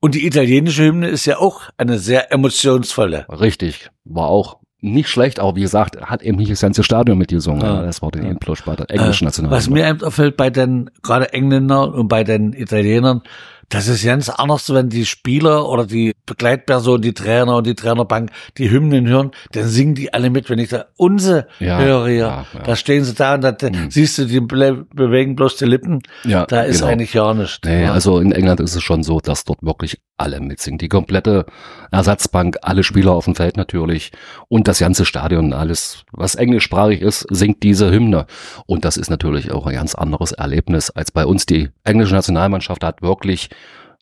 Und 0.00 0.14
die 0.14 0.26
italienische 0.26 0.84
Hymne 0.84 1.08
ist 1.08 1.26
ja 1.26 1.38
auch 1.38 1.62
eine 1.76 1.98
sehr 1.98 2.32
emotionsvolle. 2.32 3.26
Richtig. 3.28 3.90
War 4.04 4.28
auch 4.28 4.58
nicht 4.80 5.08
schlecht, 5.08 5.40
aber 5.40 5.56
wie 5.56 5.62
gesagt, 5.62 6.00
hat 6.00 6.22
eben 6.22 6.36
nicht 6.36 6.50
das 6.50 6.60
ganze 6.60 6.84
Stadion 6.84 7.18
mitgesungen. 7.18 7.62
Ja. 7.62 7.82
Das 7.82 8.02
war 8.02 8.10
den 8.10 8.24
Ja. 8.26 8.34
bei 8.64 8.76
der 8.76 8.90
englischen 8.90 9.24
Äh, 9.24 9.26
Nationalhymne. 9.26 9.56
Was 9.56 9.70
mir 9.70 9.88
eben 9.88 10.02
auffällt 10.04 10.36
bei 10.36 10.50
den 10.50 10.90
gerade 11.02 11.32
Engländern 11.32 11.92
und 11.92 12.08
bei 12.08 12.24
den 12.24 12.52
Italienern, 12.52 13.22
das 13.68 13.88
ist 13.88 14.04
ganz 14.04 14.28
anders, 14.28 14.72
wenn 14.72 14.88
die 14.88 15.04
Spieler 15.06 15.68
oder 15.68 15.86
die 15.86 16.14
Begleitpersonen, 16.26 17.02
die 17.02 17.14
Trainer 17.14 17.56
und 17.56 17.66
die 17.66 17.74
Trainerbank 17.74 18.30
die 18.58 18.70
Hymnen 18.70 19.06
hören, 19.08 19.30
dann 19.52 19.66
singen 19.68 19.94
die 19.94 20.12
alle 20.14 20.30
mit. 20.30 20.48
Wenn 20.50 20.58
ich 20.58 20.68
da 20.68 20.86
unse 20.96 21.46
Ja, 21.58 21.78
höre 21.78 22.06
hier, 22.06 22.16
ja, 22.18 22.46
ja. 22.54 22.60
da 22.64 22.76
stehen 22.76 23.04
sie 23.04 23.14
da 23.14 23.34
und 23.34 23.40
da 23.42 23.56
Mhm. 23.62 23.90
siehst 23.90 24.18
du, 24.18 24.26
die 24.26 24.40
bewegen 24.40 25.34
bloß 25.36 25.56
die 25.56 25.64
Lippen. 25.64 26.02
ja, 26.24 26.46
Da 26.46 26.62
ist 26.62 26.78
genau. 26.80 26.92
eigentlich 26.92 27.12
gar 27.12 27.34
nichts. 27.34 27.58
Nee, 27.64 27.84
Ja. 27.84 27.92
also 27.92 28.18
in 28.18 28.32
England 28.32 28.60
ist 28.60 28.74
es 28.76 28.82
schon 28.82 29.02
so, 29.02 29.20
dass 29.20 29.44
dort 29.44 29.62
wirklich 29.62 29.98
alle 30.16 30.40
mitsingen. 30.40 30.78
Die 30.78 30.88
komplette 30.88 31.46
Ersatzbank, 31.90 32.58
alle 32.62 32.82
Spieler 32.82 33.12
auf 33.12 33.26
dem 33.26 33.34
Feld 33.34 33.56
natürlich 33.56 34.12
und 34.48 34.68
das 34.68 34.78
ganze 34.78 35.04
Stadion, 35.04 35.52
alles, 35.52 36.04
was 36.12 36.34
englischsprachig 36.34 37.00
ist, 37.02 37.26
singt 37.30 37.62
diese 37.62 37.90
Hymne. 37.90 38.26
Und 38.66 38.84
das 38.84 38.96
ist 38.96 39.10
natürlich 39.10 39.50
auch 39.52 39.66
ein 39.66 39.74
ganz 39.74 39.94
anderes 39.94 40.32
Erlebnis 40.32 40.90
als 40.90 41.10
bei 41.10 41.26
uns. 41.26 41.46
Die 41.46 41.70
englische 41.84 42.14
Nationalmannschaft 42.14 42.82
hat 42.82 43.02
wirklich 43.02 43.50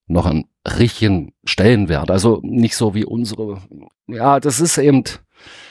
noch 0.07 0.27
einen 0.27 0.45
richtigen 0.67 1.33
Stellenwert. 1.45 2.11
Also 2.11 2.41
nicht 2.43 2.77
so 2.77 2.95
wie 2.95 3.05
unsere. 3.05 3.61
Ja, 4.07 4.41
das 4.41 4.61
ist 4.61 4.79
eben 4.79 5.05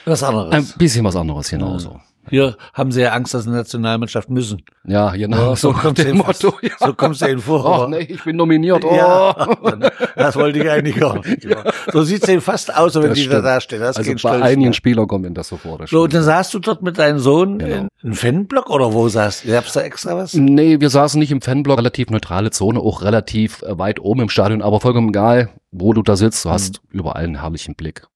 was 0.04 0.22
ein 0.22 0.34
anderes. 0.34 0.72
bisschen 0.76 1.04
was 1.04 1.16
anderes 1.16 1.50
genauso. 1.50 2.00
Hier 2.30 2.56
haben 2.72 2.92
sie 2.92 3.02
ja 3.02 3.12
Angst, 3.12 3.34
dass 3.34 3.46
eine 3.46 3.56
Nationalmannschaft 3.56 4.30
müssen. 4.30 4.62
Ja, 4.86 5.10
genau. 5.14 5.50
Ja, 5.50 5.56
so 5.56 5.72
nach 5.72 5.82
kommt's 5.82 6.02
dem 6.02 6.16
ihnen 6.16 6.18
Motto. 6.18 6.54
Ja. 6.62 6.70
So 6.78 6.94
kommst 6.94 7.22
du 7.22 7.26
ihnen 7.26 7.40
vor. 7.40 7.84
Oh, 7.84 7.88
nee, 7.88 7.98
ich 8.00 8.22
bin 8.24 8.36
nominiert. 8.36 8.84
Oh. 8.84 8.94
Ja, 8.94 9.34
das 10.16 10.36
wollte 10.36 10.58
ich 10.58 10.68
eigentlich 10.70 10.96
gar 10.96 11.16
nicht. 11.24 11.46
So 11.92 12.02
sieht's 12.02 12.28
eben 12.28 12.40
fast 12.40 12.74
aus, 12.74 12.94
wenn 12.94 13.08
Das 13.10 13.18
die 13.18 13.28
da 13.28 13.40
dastehen. 13.40 13.80
Das 13.80 13.96
Also 13.96 14.10
bei 14.12 14.18
Stolz 14.18 14.42
einigen 14.42 14.60
mehr. 14.62 14.72
Spielern 14.72 15.06
kommt 15.06 15.24
mir 15.24 15.30
das 15.32 15.48
so 15.48 15.56
vor. 15.56 15.78
das 15.78 15.90
So, 15.90 16.02
und 16.02 16.14
dann 16.14 16.22
saßt 16.22 16.52
du 16.54 16.58
dort 16.58 16.82
mit 16.82 16.98
deinem 16.98 17.18
Sohn 17.18 17.58
Genau. 17.58 17.88
einem 18.02 18.14
Fanblock 18.14 18.70
oder 18.70 18.92
wo 18.92 19.08
saßt 19.08 19.44
du? 19.44 19.48
Gab's 19.50 19.72
da 19.72 19.80
extra 19.82 20.16
was? 20.16 20.34
Nee, 20.34 20.80
wir 20.80 20.90
saßen 20.90 21.18
nicht 21.18 21.30
im 21.32 21.40
Fanblock, 21.40 21.78
relativ 21.78 22.10
neutrale 22.10 22.50
Zone, 22.50 22.78
auch 22.80 23.02
relativ 23.02 23.62
äh, 23.62 23.78
weit 23.78 24.00
oben 24.00 24.22
im 24.22 24.28
Stadion, 24.28 24.62
aber 24.62 24.80
vollkommen 24.80 25.08
egal, 25.10 25.50
wo 25.70 25.92
du 25.92 26.02
da 26.02 26.16
sitzt, 26.16 26.44
du 26.44 26.50
hast 26.50 26.80
überall 26.90 27.24
einen 27.24 27.40
herrlichen 27.40 27.74
Blick. 27.74 28.06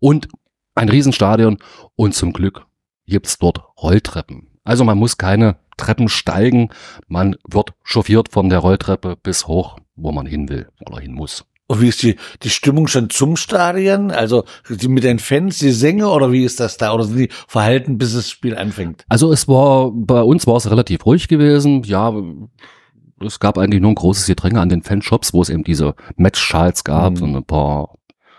Und 0.00 0.28
ein 0.74 0.88
Riesenstadion 0.88 1.58
und 1.96 2.14
zum 2.14 2.32
Glück 2.32 2.62
gibt's 3.08 3.38
dort 3.38 3.60
Rolltreppen. 3.82 4.48
Also 4.64 4.84
man 4.84 4.98
muss 4.98 5.18
keine 5.18 5.56
Treppen 5.76 6.08
steigen, 6.08 6.70
man 7.08 7.36
wird 7.48 7.70
chauffiert 7.84 8.30
von 8.32 8.48
der 8.50 8.58
Rolltreppe 8.58 9.16
bis 9.22 9.46
hoch, 9.46 9.78
wo 9.96 10.12
man 10.12 10.26
hin 10.26 10.48
will 10.48 10.68
oder 10.86 11.00
hin 11.00 11.14
muss. 11.14 11.44
Und 11.70 11.82
wie 11.82 11.88
ist 11.88 12.02
die, 12.02 12.16
die 12.42 12.48
Stimmung 12.50 12.86
schon 12.86 13.10
zum 13.10 13.36
Stadion? 13.36 14.10
Also 14.10 14.44
die, 14.70 14.88
mit 14.88 15.04
den 15.04 15.18
Fans, 15.18 15.58
die 15.58 15.70
Sänger 15.70 16.12
oder 16.12 16.32
wie 16.32 16.44
ist 16.44 16.60
das 16.60 16.78
da? 16.78 16.94
Oder 16.94 17.04
sind 17.04 17.18
die 17.18 17.28
verhalten, 17.46 17.98
bis 17.98 18.14
das 18.14 18.30
Spiel 18.30 18.56
anfängt? 18.56 19.04
Also 19.08 19.30
es 19.32 19.48
war, 19.48 19.90
bei 19.92 20.22
uns 20.22 20.46
war 20.46 20.56
es 20.56 20.70
relativ 20.70 21.04
ruhig 21.04 21.28
gewesen. 21.28 21.82
Ja, 21.82 22.14
es 23.20 23.38
gab 23.38 23.58
eigentlich 23.58 23.82
nur 23.82 23.90
ein 23.90 23.96
großes 23.96 24.26
Gedränge 24.26 24.60
an 24.60 24.70
den 24.70 24.82
Fanshops, 24.82 25.34
wo 25.34 25.42
es 25.42 25.50
eben 25.50 25.62
diese 25.62 25.94
Match-Schals 26.16 26.84
gab 26.84 27.16
Mhm. 27.16 27.22
und 27.22 27.36
ein 27.36 27.44
paar 27.44 27.97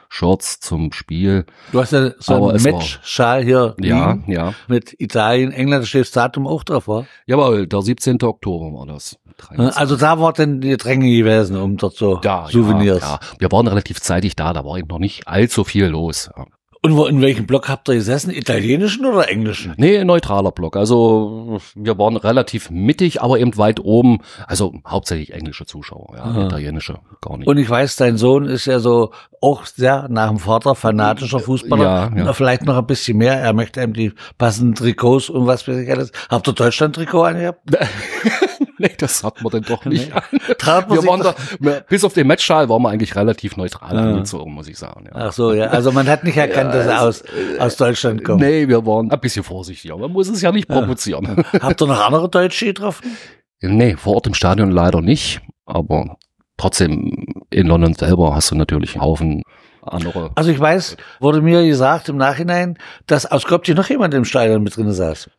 Shirts 0.09 0.59
zum 0.59 0.91
Spiel. 0.91 1.45
Du 1.71 1.79
hast 1.79 1.93
ja 1.93 2.11
so 2.19 2.33
Aber 2.33 2.49
einen 2.53 2.63
Match-Schal 2.63 3.43
hier 3.43 3.75
Ja, 3.79 4.11
liegen 4.13 4.31
ja. 4.31 4.53
mit 4.67 4.95
Italien, 4.99 5.51
England, 5.51 5.83
da 5.83 5.87
steht 5.87 6.01
das 6.01 6.11
Datum 6.11 6.47
auch 6.47 6.63
drauf, 6.63 6.87
war? 6.87 7.05
Jawohl, 7.25 7.67
der 7.67 7.81
17. 7.81 8.21
Oktober 8.23 8.77
war 8.77 8.87
das. 8.87 9.17
23. 9.37 9.77
Also 9.79 9.95
da 9.95 10.19
war 10.19 10.33
dann 10.33 10.61
die 10.61 10.75
Dränge 10.75 11.09
gewesen, 11.09 11.55
um 11.55 11.77
dort 11.77 11.95
so 11.95 12.19
ja, 12.23 12.47
Souvenirs. 12.47 13.01
Ja, 13.01 13.13
ja. 13.13 13.19
Wir 13.37 13.51
waren 13.51 13.67
relativ 13.67 14.01
zeitig 14.01 14.35
da, 14.35 14.51
da 14.51 14.65
war 14.65 14.77
eben 14.77 14.87
noch 14.87 14.99
nicht 14.99 15.27
allzu 15.27 15.63
viel 15.63 15.85
los. 15.85 16.29
Ja. 16.35 16.45
Und 16.81 16.95
wo, 16.95 17.05
in 17.07 17.21
welchem 17.21 17.45
Block 17.45 17.67
habt 17.67 17.89
ihr 17.89 17.95
gesessen? 17.95 18.31
Italienischen 18.31 19.05
oder 19.05 19.29
englischen? 19.29 19.73
Nee, 19.75 20.05
neutraler 20.05 20.51
Block. 20.51 20.77
Also 20.77 21.59
wir 21.75 21.97
waren 21.97 22.15
relativ 22.15 22.69
mittig, 22.69 23.21
aber 23.21 23.37
eben 23.37 23.57
weit 23.57 23.81
oben. 23.81 24.19
Also 24.47 24.73
hauptsächlich 24.87 25.33
englische 25.33 25.65
Zuschauer, 25.65 26.15
ja, 26.15 26.23
Aha. 26.23 26.45
italienische 26.45 26.99
gar 27.21 27.37
nicht. 27.37 27.47
Und 27.47 27.57
ich 27.57 27.69
weiß, 27.69 27.97
dein 27.97 28.17
Sohn 28.17 28.45
ist 28.45 28.65
ja 28.65 28.79
so 28.79 29.11
auch 29.41 29.65
sehr 29.65 30.07
nach 30.09 30.29
dem 30.29 30.39
Vater 30.39 30.73
fanatischer 30.73 31.41
Fußballer. 31.41 31.83
Ja, 31.83 32.11
ja. 32.15 32.33
Vielleicht 32.33 32.63
noch 32.63 32.77
ein 32.77 32.87
bisschen 32.87 33.17
mehr. 33.17 33.33
Er 33.33 33.51
möchte 33.51 33.81
eben 33.81 33.93
die 33.93 34.13
passenden 34.37 34.75
Trikots 34.75 35.29
und 35.29 35.47
was 35.47 35.67
weiß 35.67 35.77
ich 35.77 35.91
alles. 35.91 36.13
Habt 36.29 36.47
ihr 36.47 36.53
Deutschland-Trikot 36.53 37.23
angehabt? 37.23 37.59
nee, 38.89 38.91
das 38.97 39.23
hat 39.23 39.41
man 39.43 39.51
denn 39.51 39.63
doch 39.63 39.85
nicht. 39.85 40.11
Nee. 40.13 40.21
Wir 40.89 41.03
waren 41.05 41.21
da, 41.21 41.35
wir- 41.59 41.81
bis 41.87 42.03
auf 42.03 42.13
den 42.13 42.27
Matchschal 42.27 42.69
waren 42.69 42.81
wir 42.81 42.89
eigentlich 42.89 43.15
relativ 43.15 43.57
neutral 43.57 43.95
Ja. 43.95 44.01
angezogen, 44.01 44.53
muss 44.53 44.67
ich 44.67 44.77
sagen. 44.77 45.05
Ja. 45.05 45.11
Ach 45.27 45.31
so, 45.33 45.53
ja. 45.53 45.67
Also 45.67 45.91
man 45.91 46.07
hat 46.07 46.23
nicht 46.23 46.37
erkannt, 46.45 46.73
dass 46.73 46.87
er 46.87 47.01
aus, 47.01 47.23
aus 47.59 47.75
Deutschland 47.77 48.23
kommt. 48.23 48.41
Nee, 48.41 48.67
wir 48.67 48.85
waren 48.85 49.11
ein 49.11 49.19
bisschen 49.19 49.43
vorsichtiger. 49.43 49.97
Man 49.97 50.11
muss 50.11 50.27
es 50.29 50.41
ja 50.41 50.51
nicht 50.51 50.67
provozieren. 50.67 51.43
Habt 51.61 51.81
ihr 51.81 51.87
noch 51.87 52.05
andere 52.05 52.29
Deutsche 52.29 52.65
getroffen? 52.65 53.15
Nee, 53.61 53.95
vor 53.97 54.15
Ort 54.15 54.27
im 54.27 54.33
Stadion 54.33 54.71
leider 54.71 55.01
nicht, 55.01 55.41
aber 55.65 56.17
trotzdem 56.57 57.25
in 57.49 57.67
London 57.67 57.93
selber 57.93 58.33
hast 58.35 58.51
du 58.51 58.55
natürlich 58.55 58.93
einen 58.95 59.01
Haufen 59.03 59.43
andere. 59.81 60.31
Also 60.35 60.51
ich 60.51 60.59
weiß, 60.59 60.97
wurde 61.19 61.41
mir 61.41 61.65
gesagt 61.65 62.09
im 62.09 62.17
Nachhinein, 62.17 62.77
dass 63.07 63.25
aus 63.25 63.41
Skopje 63.43 63.75
noch 63.75 63.89
jemand 63.89 64.13
im 64.13 64.25
Stadion 64.25 64.61
mit 64.63 64.75
drin 64.75 64.91
saß. 64.91 65.29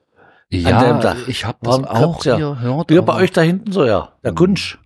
Dem 0.52 0.60
Ja, 0.66 0.94
Dach. 0.98 1.16
ich 1.28 1.44
habe 1.44 1.58
das 1.62 1.84
auch 1.84 2.24
ja? 2.24 2.36
gehört. 2.36 2.90
Ja, 2.90 3.00
bei 3.02 3.14
euch 3.14 3.32
da 3.32 3.40
hinten 3.40 3.72
so, 3.72 3.84
ja. 3.84 4.10
Der 4.24 4.32
Mhm. 4.32 4.36
Kunsch. 4.36 4.78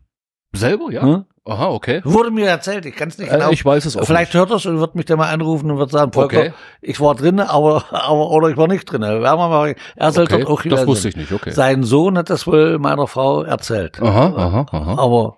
selber, 0.55 0.91
ja. 0.93 1.03
Hm? 1.03 1.25
Aha, 1.47 1.67
okay. 1.69 2.01
Wurde 2.05 2.31
mir 2.31 2.47
erzählt, 2.47 2.87
ich 2.87 2.97
kann 2.97 3.09
es 3.09 3.19
nicht 3.19 3.29
Äh, 3.31 3.35
genau. 3.37 3.51
ich 3.51 3.63
weiß 3.63 3.85
es 3.85 3.99
auch 3.99 4.05
Vielleicht 4.07 4.33
hört 4.33 4.49
er 4.49 4.57
es 4.57 4.65
und 4.65 4.79
wird 4.81 4.95
mich 4.95 5.05
dann 5.05 5.19
mal 5.19 5.29
anrufen 5.31 5.71
und 5.71 5.77
wird 5.77 5.91
sagen, 5.91 6.11
Volker, 6.13 6.39
Okay. 6.39 6.53
ich 6.81 6.99
war 7.01 7.15
drin, 7.15 7.39
aber, 7.39 7.85
aber, 7.91 8.31
oder 8.31 8.49
ich 8.49 8.57
war 8.57 8.67
nicht 8.67 8.85
drin. 8.91 9.03
Werden 9.03 9.21
wir 9.23 9.37
mal, 9.49 9.75
er 9.97 10.13
soll 10.13 10.25
Okay, 10.25 10.39
dort 10.39 10.49
auch 10.51 10.63
das 10.63 10.87
wusste 10.87 11.03
sein. 11.03 11.11
ich 11.11 11.17
nicht, 11.17 11.33
okay. 11.33 11.51
Sein 11.51 11.83
Sohn 11.83 12.17
hat 12.17 12.31
das 12.31 12.47
wohl 12.47 12.79
meiner 12.79 13.07
Frau 13.07 13.43
erzählt. 13.43 14.01
Aha, 14.01 14.33
aha, 14.37 14.67
aha. 14.71 14.99
Aber 15.03 15.37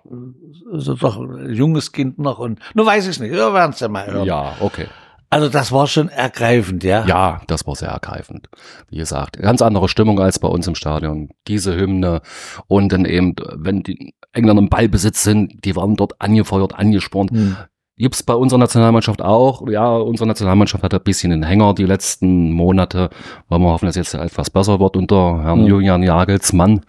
so 0.75 0.93
doch 0.93 1.17
ein 1.19 1.53
junges 1.53 1.91
Kind 1.91 2.19
noch 2.19 2.39
und 2.39 2.59
nur 2.73 2.85
weiß 2.85 3.03
ich 3.05 3.09
es 3.11 3.19
nicht. 3.19 3.31
Wir 3.33 3.53
werden 3.53 3.71
es 3.71 3.79
ja 3.81 3.89
mal 3.89 4.07
hören. 4.07 4.25
Ja, 4.25 4.53
okay. 4.61 4.85
Also 5.29 5.49
das 5.49 5.71
war 5.71 5.87
schon 5.87 6.07
ergreifend, 6.09 6.83
ja. 6.83 7.05
Ja, 7.05 7.41
das 7.47 7.67
war 7.67 7.75
sehr 7.75 7.89
ergreifend. 7.89 8.47
Wie 8.89 8.97
gesagt, 8.97 9.37
ganz 9.41 9.61
andere 9.61 9.89
Stimmung 9.89 10.19
als 10.19 10.39
bei 10.39 10.47
uns 10.47 10.67
im 10.67 10.75
Stadion. 10.75 11.29
Diese 11.47 11.75
Hymne 11.75 12.21
und 12.67 12.91
dann 12.93 13.03
eben, 13.05 13.35
wenn 13.55 13.83
die 13.83 14.13
Engländer 14.31 14.61
im 14.61 14.69
Ballbesitz 14.69 15.23
sind, 15.23 15.65
die 15.65 15.75
waren 15.75 15.95
dort 15.97 16.21
angefeuert, 16.21 16.75
angespornt. 16.75 17.31
Hm. 17.31 17.57
Gibt's 17.97 18.21
bei 18.21 18.35
unserer 18.35 18.59
Nationalmannschaft 18.59 19.21
auch. 19.23 19.67
Ja, 19.67 19.95
unsere 19.97 20.27
Nationalmannschaft 20.27 20.83
hat 20.83 20.93
ein 20.93 21.01
bisschen 21.03 21.33
einen 21.33 21.43
Hänger 21.43 21.73
die 21.73 21.85
letzten 21.85 22.51
Monate, 22.51 23.09
weil 23.49 23.59
wir 23.59 23.71
hoffen, 23.71 23.87
dass 23.87 23.95
jetzt 23.95 24.13
etwas 24.13 24.49
besser 24.51 24.79
wird 24.79 24.95
unter 24.95 25.41
Herrn 25.41 25.61
Mhm. 25.61 25.67
Julian 25.67 26.03
Jagelsmann. 26.03 26.81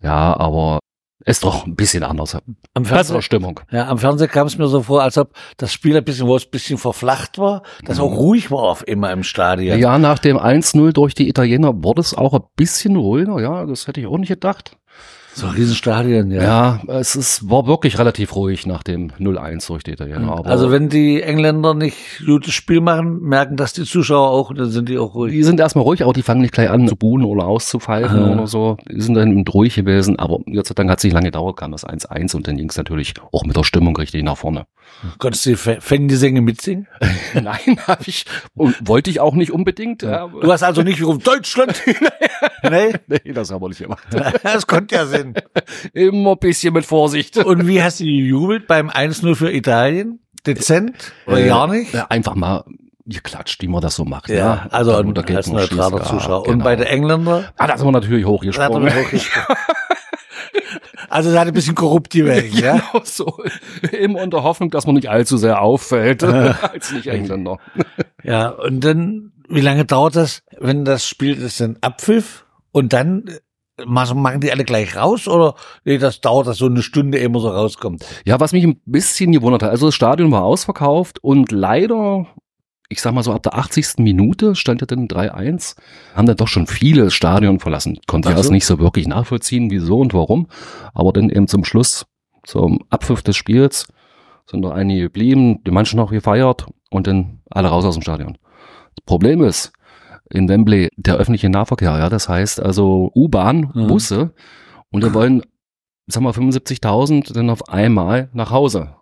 Ja, 0.00 0.36
aber 0.38 0.78
ist 1.24 1.44
doch 1.44 1.66
ein 1.66 1.74
bisschen 1.74 2.02
anders. 2.02 2.34
Am 2.34 2.42
Bessere 2.74 2.96
Fernsehen, 2.96 3.22
Stimmung. 3.22 3.60
ja, 3.70 3.88
am 3.88 3.98
Fernsehen 3.98 4.30
kam 4.30 4.46
es 4.46 4.58
mir 4.58 4.66
so 4.66 4.82
vor, 4.82 5.02
als 5.02 5.16
ob 5.16 5.32
das 5.56 5.72
Spiel 5.72 5.96
ein 5.96 6.04
bisschen, 6.04 6.26
wo 6.26 6.36
es 6.36 6.44
ein 6.44 6.50
bisschen 6.50 6.76
verflacht 6.78 7.38
war, 7.38 7.62
dass 7.84 7.98
auch 8.00 8.16
ruhig 8.16 8.50
war 8.50 8.64
auf 8.64 8.86
immer 8.86 9.10
im 9.12 9.22
Stadion. 9.22 9.76
Mhm. 9.76 9.82
Ja, 9.82 9.98
nach 9.98 10.18
dem 10.18 10.36
1-0 10.38 10.92
durch 10.92 11.14
die 11.14 11.28
Italiener 11.28 11.72
wurde 11.82 12.00
es 12.00 12.14
auch 12.14 12.34
ein 12.34 12.42
bisschen 12.56 12.96
ruhiger. 12.96 13.40
Ja, 13.40 13.64
das 13.64 13.86
hätte 13.86 14.00
ich 14.00 14.06
auch 14.06 14.18
nicht 14.18 14.28
gedacht. 14.28 14.76
So 15.36 15.46
ein 15.46 15.52
Riesenstadion, 15.54 16.30
ja. 16.30 16.42
Ja, 16.42 16.80
es 16.86 17.16
ist, 17.16 17.50
war 17.50 17.66
wirklich 17.66 17.98
relativ 17.98 18.36
ruhig 18.36 18.66
nach 18.66 18.82
dem 18.84 19.10
0-1 19.18 19.66
durch 19.66 19.82
die 19.82 19.90
Italiener. 19.92 20.30
Aber 20.32 20.48
Also 20.48 20.70
wenn 20.70 20.88
die 20.88 21.22
Engländer 21.22 21.74
nicht 21.74 21.96
gutes 22.24 22.54
Spiel 22.54 22.80
machen, 22.80 23.20
merken 23.20 23.56
das 23.56 23.72
die 23.72 23.82
Zuschauer 23.84 24.30
auch 24.30 24.52
dann 24.54 24.70
sind 24.70 24.88
die 24.88 24.96
auch 24.96 25.14
ruhig. 25.14 25.32
die 25.32 25.42
sind 25.42 25.58
erstmal 25.58 25.82
ruhig, 25.84 26.02
aber 26.02 26.12
die 26.12 26.22
fangen 26.22 26.40
nicht 26.42 26.54
gleich 26.54 26.70
an 26.70 26.86
zu 26.86 26.94
buhen 26.96 27.24
oder 27.24 27.46
auszupfeifen 27.46 28.18
Ah. 28.24 28.32
oder 28.32 28.46
so. 28.46 28.76
Die 28.88 29.00
sind 29.00 29.14
dann 29.14 29.44
ruhig 29.48 29.74
gewesen, 29.74 30.18
aber 30.18 30.38
Gott 30.52 30.66
sei 30.66 30.74
Dank 30.74 30.88
hat 30.90 30.98
es 30.98 31.04
nicht 31.04 31.14
lange 31.14 31.26
gedauert, 31.26 31.56
kam 31.56 31.72
das 31.72 31.84
1-1 31.84 32.36
und 32.36 32.46
dann 32.46 32.56
ging 32.56 32.68
es 32.70 32.76
natürlich 32.76 33.14
auch 33.32 33.44
mit 33.44 33.56
der 33.56 33.64
Stimmung 33.64 33.96
richtig 33.96 34.22
nach 34.22 34.36
vorne. 34.36 34.66
Konntest 35.18 35.46
du 35.46 35.50
die 35.50 35.56
Fa- 35.56 35.80
Fangesänge 35.80 36.42
mitsingen? 36.42 36.86
Nein, 37.34 37.78
habe 37.88 38.04
ich 38.06 38.24
und 38.54 38.76
wollte 38.86 39.10
ich 39.10 39.18
auch 39.18 39.34
nicht 39.34 39.50
unbedingt. 39.50 40.02
Ja. 40.02 40.28
Du 40.28 40.52
hast 40.52 40.62
also 40.62 40.82
nicht 40.82 40.98
gerufen, 41.00 41.22
Deutschland! 41.24 41.82
nee, 42.62 42.92
Nee, 43.08 43.32
das 43.32 43.50
haben 43.50 43.62
wir 43.62 43.68
nicht 43.68 43.80
gemacht. 43.82 44.04
das 44.42 44.66
konnte 44.66 44.94
ja 44.94 45.06
Sinn. 45.32 45.34
Immer 45.92 46.32
ein 46.32 46.38
bisschen 46.38 46.74
mit 46.74 46.84
Vorsicht. 46.84 47.36
Und 47.38 47.66
wie 47.66 47.82
hast 47.82 48.00
du 48.00 48.04
gejubelt 48.04 48.66
beim 48.66 48.90
1-0 48.90 49.34
für 49.34 49.52
Italien? 49.52 50.20
Dezent? 50.46 51.12
Oder 51.26 51.38
Äh, 51.38 51.46
gar 51.48 51.66
nicht? 51.68 51.92
Ja, 51.94 52.06
einfach 52.08 52.34
mal 52.34 52.64
geklatscht, 53.06 53.60
wie 53.62 53.68
man 53.68 53.80
das 53.82 53.96
so 53.96 54.04
macht. 54.04 54.28
Ja, 54.30 54.66
also 54.70 54.92
Da, 54.92 54.98
ein, 55.22 55.36
als 55.36 55.48
neutraler. 55.48 56.02
Zuschauer. 56.04 56.28
Ja, 56.30 56.36
Und 56.36 56.44
genau. 56.52 56.64
bei 56.64 56.76
den 56.76 56.86
Engländern? 56.86 57.44
Ah, 57.56 57.66
da 57.66 57.76
sind 57.76 57.86
wir 57.86 57.92
natürlich 57.92 58.26
hochgesprungen. 58.26 58.90
Also 61.10 61.30
es 61.30 61.38
hat 61.38 61.46
ein 61.46 61.52
bisschen 61.54 61.74
korrupt 61.76 62.12
gewesen, 62.12 62.58
ja? 62.58 62.72
Genau 62.92 63.04
so. 63.04 63.36
Immer 63.92 64.22
unter 64.22 64.42
Hoffnung, 64.42 64.70
dass 64.70 64.86
man 64.86 64.96
nicht 64.96 65.08
allzu 65.10 65.36
sehr 65.36 65.60
auffällt 65.62 66.24
als 66.24 66.90
nicht 66.92 67.06
Engländer. 67.06 67.58
Ja, 68.24 68.48
und 68.48 68.80
dann, 68.80 69.32
wie 69.48 69.60
lange 69.60 69.84
dauert 69.84 70.16
das, 70.16 70.42
wenn 70.58 70.84
das 70.84 71.06
Spiel 71.06 71.40
ist 71.40 71.60
ein 71.62 71.76
Abpfiff 71.82 72.46
und 72.72 72.92
dann 72.92 73.26
äh, 73.28 73.38
machen 73.84 74.40
die 74.40 74.52
alle 74.52 74.64
gleich 74.64 74.96
raus 74.96 75.26
oder 75.28 75.54
nee, 75.84 75.98
das 75.98 76.20
dauert 76.20 76.46
das 76.46 76.58
so 76.58 76.66
eine 76.66 76.82
Stunde, 76.82 77.28
man 77.28 77.40
so 77.40 77.48
rauskommt? 77.48 78.04
Ja, 78.24 78.38
was 78.40 78.52
mich 78.52 78.64
ein 78.64 78.80
bisschen 78.84 79.32
gewundert 79.32 79.62
hat, 79.62 79.70
also 79.70 79.86
das 79.86 79.94
Stadion 79.94 80.30
war 80.30 80.44
ausverkauft 80.44 81.18
und 81.22 81.50
leider, 81.50 82.26
ich 82.88 83.00
sag 83.00 83.14
mal 83.14 83.22
so 83.22 83.32
ab 83.32 83.42
der 83.42 83.54
80. 83.54 83.98
Minute 83.98 84.54
stand 84.54 84.80
ja 84.80 84.86
dann 84.86 85.08
3-1, 85.08 85.76
haben 86.14 86.26
dann 86.26 86.36
doch 86.36 86.48
schon 86.48 86.66
viele 86.66 87.04
das 87.04 87.14
Stadion 87.14 87.58
verlassen. 87.58 87.98
Konnte 88.06 88.28
ich 88.28 88.32
Ach 88.32 88.36
so. 88.36 88.42
erst 88.42 88.52
nicht 88.52 88.66
so 88.66 88.78
wirklich 88.78 89.08
nachvollziehen, 89.08 89.70
wieso 89.70 89.98
und 89.98 90.14
warum, 90.14 90.46
aber 90.92 91.12
dann 91.12 91.30
eben 91.30 91.48
zum 91.48 91.64
Schluss, 91.64 92.06
zum 92.44 92.84
Abpfiff 92.90 93.22
des 93.22 93.36
Spiels, 93.36 93.86
sind 94.46 94.62
da 94.62 94.70
einige 94.70 95.02
geblieben, 95.02 95.62
die 95.66 95.70
manchen 95.70 95.96
noch 95.96 96.10
gefeiert 96.10 96.66
und 96.90 97.06
dann 97.06 97.40
alle 97.50 97.68
raus 97.68 97.84
aus 97.84 97.94
dem 97.94 98.02
Stadion. 98.02 98.38
Das 98.94 99.04
Problem 99.06 99.42
ist, 99.42 99.72
in 100.30 100.48
Wembley 100.48 100.90
der 100.96 101.16
öffentliche 101.16 101.48
Nahverkehr, 101.50 101.98
ja, 101.98 102.08
das 102.08 102.28
heißt 102.28 102.60
also 102.62 103.10
U-Bahn, 103.14 103.70
Mhm. 103.74 103.86
Busse 103.88 104.34
und 104.90 105.02
da 105.04 105.12
wollen, 105.14 105.42
sagen 106.06 106.24
wir 106.26 106.32
75.000 106.34 107.32
dann 107.34 107.50
auf 107.50 107.68
einmal 107.68 108.28
nach 108.32 108.50
Hause. 108.50 108.94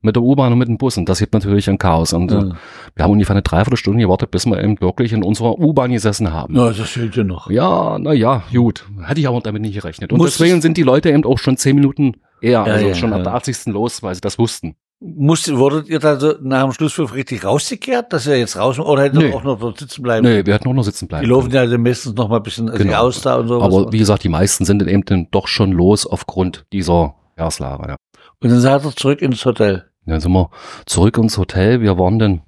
Mit 0.00 0.16
der 0.16 0.22
U-Bahn 0.22 0.52
und 0.52 0.58
mit 0.58 0.68
den 0.68 0.76
Bussen. 0.76 1.06
Das 1.06 1.18
gibt 1.18 1.32
natürlich 1.32 1.70
ein 1.70 1.78
Chaos. 1.78 2.12
Und 2.12 2.30
äh, 2.30 2.34
Ja, 2.34 2.56
wir 2.94 3.04
haben 3.04 3.12
ungefähr 3.12 3.32
eine 3.34 3.40
Dreiviertelstunde 3.40 4.02
gewartet, 4.02 4.30
bis 4.30 4.44
wir 4.44 4.62
eben 4.62 4.78
wirklich 4.82 5.14
in 5.14 5.22
unserer 5.24 5.58
U-Bahn 5.58 5.92
gesessen 5.92 6.30
haben. 6.30 6.54
ja 6.56 6.66
das 6.72 6.90
fehlt 6.90 7.16
ja 7.16 7.24
noch. 7.24 7.48
Ja, 7.50 7.96
na 7.98 8.12
ja, 8.12 8.42
gut. 8.52 8.84
Hatte 9.02 9.20
ich 9.20 9.26
aber 9.28 9.40
damit 9.40 9.62
nicht 9.62 9.72
gerechnet. 9.72 10.12
Und 10.12 10.18
Musstest- 10.18 10.40
deswegen 10.40 10.60
sind 10.60 10.76
die 10.76 10.82
Leute 10.82 11.08
eben 11.10 11.24
auch 11.24 11.38
schon 11.38 11.56
zehn 11.56 11.74
Minuten 11.76 12.16
eher, 12.42 12.50
Ja, 12.50 12.62
also 12.64 12.88
ja, 12.88 12.94
schon 12.94 13.14
ab 13.14 13.22
der 13.24 13.32
80. 13.32 13.72
los, 13.72 14.02
weil 14.02 14.14
sie 14.14 14.20
das 14.20 14.38
wussten. 14.38 14.76
Musst, 15.06 15.54
wurdet 15.54 15.86
ihr 15.88 15.98
da 15.98 16.18
so 16.18 16.32
nach 16.40 16.62
dem 16.62 16.72
Schlusspfiff 16.72 17.12
richtig 17.12 17.44
rausgekehrt, 17.44 18.10
dass 18.12 18.26
ihr 18.26 18.38
jetzt 18.38 18.56
raus, 18.56 18.78
oder 18.78 19.02
hättet 19.02 19.18
Nee. 19.20 19.28
ihr 19.28 19.34
auch 19.36 19.44
noch 19.44 19.58
dort 19.60 19.78
sitzen 19.78 20.02
bleiben? 20.02 20.26
Nee, 20.26 20.46
wir 20.46 20.54
hätten 20.54 20.64
nur 20.64 20.72
noch 20.74 20.82
sitzen 20.82 21.08
bleiben. 21.08 21.24
Die 21.24 21.30
laufen 21.30 21.50
ja 21.50 21.66
dann 21.66 21.82
meistens 21.82 22.14
noch 22.14 22.28
mal 22.28 22.38
ein 22.38 22.42
bisschen 22.42 22.70
also 22.70 22.82
Genau. 22.82 23.00
aus 23.02 23.20
da 23.20 23.34
und 23.36 23.48
so. 23.48 23.60
Aber 23.60 23.92
wie 23.92 23.98
gesagt, 23.98 24.24
die 24.24 24.30
meisten 24.30 24.64
sind 24.64 24.78
dann 24.78 24.88
eben 24.88 25.04
dann 25.04 25.28
doch 25.30 25.46
schon 25.46 25.72
los 25.72 26.06
aufgrund 26.06 26.64
dieser 26.72 27.14
Verkehrslage. 27.36 27.88
Ja. 27.90 27.96
und 28.40 28.50
dann 28.50 28.60
seid 28.60 28.82
ihr 28.84 28.96
zurück 28.96 29.20
ins 29.20 29.44
Hotel. 29.44 29.84
Dann 30.06 30.20
sind 30.20 30.32
wir 30.32 30.48
zurück 30.86 31.18
ins 31.18 31.36
Hotel. 31.36 31.80
Wir 31.82 31.98
waren 31.98 32.18
dann 32.18 32.40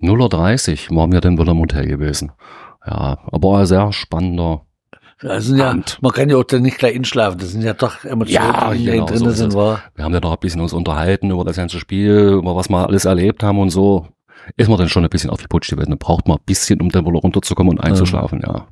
0.30 0.00 0.90
Uhr, 0.90 0.96
waren 0.96 1.12
wir 1.12 1.20
dann 1.20 1.38
wieder 1.38 1.52
im 1.52 1.58
Hotel 1.60 1.86
gewesen. 1.86 2.32
Ja, 2.84 3.18
aber 3.30 3.58
ein 3.58 3.66
sehr 3.66 3.92
spannender. 3.92 4.62
Das 5.22 5.44
sind 5.46 5.58
ja, 5.58 5.70
Abend. 5.70 5.98
man 6.02 6.12
kann 6.12 6.28
ja 6.28 6.36
auch 6.36 6.44
dann 6.44 6.62
nicht 6.62 6.78
gleich 6.78 6.94
inschlafen. 6.94 7.38
Das 7.38 7.50
sind 7.50 7.62
ja 7.62 7.74
doch 7.74 8.04
Emotionen, 8.04 8.52
Ja, 8.52 8.72
die 8.74 8.84
genau, 8.84 9.06
drin 9.06 9.18
so 9.18 9.30
sind, 9.30 9.54
war. 9.54 9.80
Wir 9.94 10.04
haben 10.04 10.12
dann 10.12 10.22
noch 10.22 10.32
ein 10.32 10.40
bisschen 10.40 10.60
uns 10.60 10.72
unterhalten 10.72 11.30
über 11.30 11.44
das 11.44 11.56
ganze 11.56 11.78
Spiel, 11.78 12.34
über 12.38 12.56
was 12.56 12.68
wir 12.68 12.86
alles 12.86 13.04
erlebt 13.04 13.42
haben 13.42 13.58
und 13.58 13.70
so. 13.70 14.08
Ist 14.56 14.68
man 14.68 14.78
dann 14.78 14.88
schon 14.88 15.04
ein 15.04 15.10
bisschen 15.10 15.30
aufgeputscht 15.30 15.70
gewesen. 15.70 15.90
Dann 15.90 15.98
braucht 15.98 16.26
man 16.26 16.38
ein 16.38 16.44
bisschen, 16.44 16.80
um 16.80 16.88
dann 16.90 17.06
wieder 17.06 17.18
runterzukommen 17.20 17.78
und 17.78 17.84
einzuschlafen, 17.84 18.40
ja. 18.44 18.66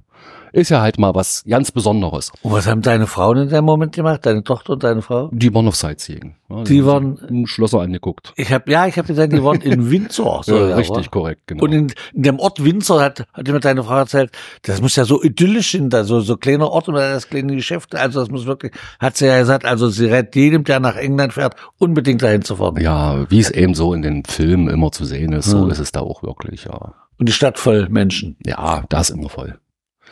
Ist 0.53 0.71
ja 0.71 0.81
halt 0.81 0.99
mal 0.99 1.15
was 1.15 1.45
ganz 1.49 1.71
Besonderes. 1.71 2.33
Und 2.43 2.53
was 2.53 2.67
haben 2.67 2.83
deine 2.83 3.07
Frauen 3.07 3.37
in 3.39 3.49
dem 3.49 3.65
Moment 3.65 3.93
gemacht? 3.95 4.27
Deine 4.27 4.43
Tochter 4.43 4.73
und 4.75 4.83
deine 4.83 5.03
Frau? 5.03 5.29
Die 5.33 5.55
waren 5.55 5.69
auf 5.69 5.77
Sightseeing. 5.77 6.35
Ja, 6.49 6.65
Die 6.65 6.81
haben 6.83 6.87
waren- 6.87 7.17
sich 7.17 7.31
ein 7.31 7.47
Schlösser 7.47 7.81
angeguckt. 7.81 8.33
Ich 8.37 8.53
habe 8.53 8.71
ja, 8.73 8.87
ich 8.87 8.97
habe 8.99 9.07
gesagt, 9.07 9.33
die 9.33 9.43
waren 9.45 9.61
in 9.61 9.91
Windsor. 9.91 10.43
So, 10.45 10.57
ja, 10.57 10.77
richtig, 10.77 11.07
wa? 11.07 11.11
korrekt, 11.11 11.43
genau. 11.47 11.65
Und 11.65 11.73
in, 11.73 11.93
in 12.15 12.23
dem 12.25 12.39
Ort 12.41 12.63
Windsor 12.65 13.01
hat, 13.01 13.27
hat 13.33 13.47
mir 13.47 13.61
deine 13.61 13.85
Frau 13.85 13.97
erzählt, 13.99 14.33
das 14.63 14.81
muss 14.83 14.97
ja 14.97 15.05
so 15.05 15.23
idyllisch 15.23 15.73
sein, 15.73 15.91
da 15.91 16.05
so, 16.05 16.21
so 16.21 16.37
kleiner 16.37 16.69
Ort 16.71 16.89
und 16.89 16.95
da 16.95 17.13
das 17.13 17.29
kleine 17.29 17.55
Geschäft. 17.55 17.95
Also 17.95 18.21
das 18.21 18.31
muss 18.31 18.47
wirklich, 18.47 18.73
hat 18.99 19.17
sie 19.17 19.27
ja 19.27 19.39
gesagt, 19.39 19.65
also 19.65 19.89
sie 19.89 20.07
rät 20.07 20.35
jedem, 20.35 20.65
der 20.65 20.81
nach 20.81 20.97
England 20.97 21.33
fährt, 21.35 21.55
unbedingt 21.79 22.23
dahin 22.23 22.43
zu 22.43 22.57
fahren. 22.57 22.81
ja, 22.81 23.31
wie 23.31 23.39
es 23.39 23.51
eben 23.51 23.75
so 23.75 23.95
in 23.95 24.03
den 24.03 24.25
Filmen 24.25 24.69
immer 24.69 24.91
zu 24.91 25.05
sehen 25.05 25.33
ist, 25.33 25.47
so 25.47 25.67
Ja. 25.67 25.73
ist 25.73 25.79
es 25.79 25.93
da 25.93 26.01
auch 26.01 26.23
wirklich, 26.23 26.65
ja. 26.65 26.95
Und 27.19 27.29
die 27.29 27.33
Stadt 27.33 27.59
voll 27.59 27.89
Menschen. 27.91 28.37
Ja, 28.45 28.85
da 28.89 29.01
ist 29.01 29.11
immer 29.11 29.29
voll. 29.29 29.59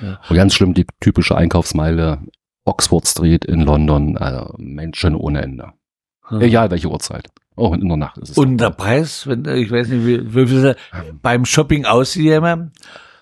Ja. 0.01 0.21
Und 0.29 0.37
ganz 0.37 0.55
schlimm, 0.55 0.75
die 0.75 0.87
typische 1.01 1.37
Einkaufsmeile 1.37 2.21
Oxford 2.65 3.07
Street 3.07 3.45
in 3.45 3.63
London, 3.63 4.17
also 4.17 4.55
Menschen 4.59 5.15
ohne 5.15 5.43
Ende. 5.43 5.73
Ja. 6.31 6.41
Egal 6.41 6.71
welche 6.71 6.89
Uhrzeit. 6.89 7.29
Auch 7.57 7.73
in 7.73 7.89
der 7.89 7.97
Nacht 7.97 8.19
ist 8.19 8.31
es. 8.31 8.39
Und 8.39 8.59
der 8.59 8.71
Preis, 8.71 9.27
wenn, 9.27 9.45
ich 9.47 9.71
weiß 9.71 9.89
nicht, 9.89 10.07
wie, 10.07 10.35
wie 10.35 10.47
viel 10.47 10.77
beim 11.23 11.45
Shopping 11.45 11.87
aussieht, 11.87 12.25
jemand, 12.25 12.73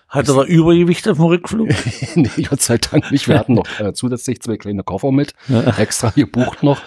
hat 0.09 0.29
er 0.29 0.35
da 0.35 0.43
Übergewicht 0.43 1.07
auf 1.09 1.17
dem 1.17 1.25
Rückflug? 1.25 1.69
nee, 2.15 2.43
Gott 2.49 2.61
sei 2.61 2.77
Dank 2.77 3.11
nicht. 3.11 3.27
Wir 3.27 3.39
hatten 3.39 3.55
noch 3.55 3.67
äh, 3.79 3.93
zusätzlich 3.93 4.41
zwei 4.41 4.57
kleine 4.57 4.83
Koffer 4.83 5.11
mit, 5.11 5.33
extra 5.77 6.11
gebucht 6.11 6.63
noch. 6.63 6.81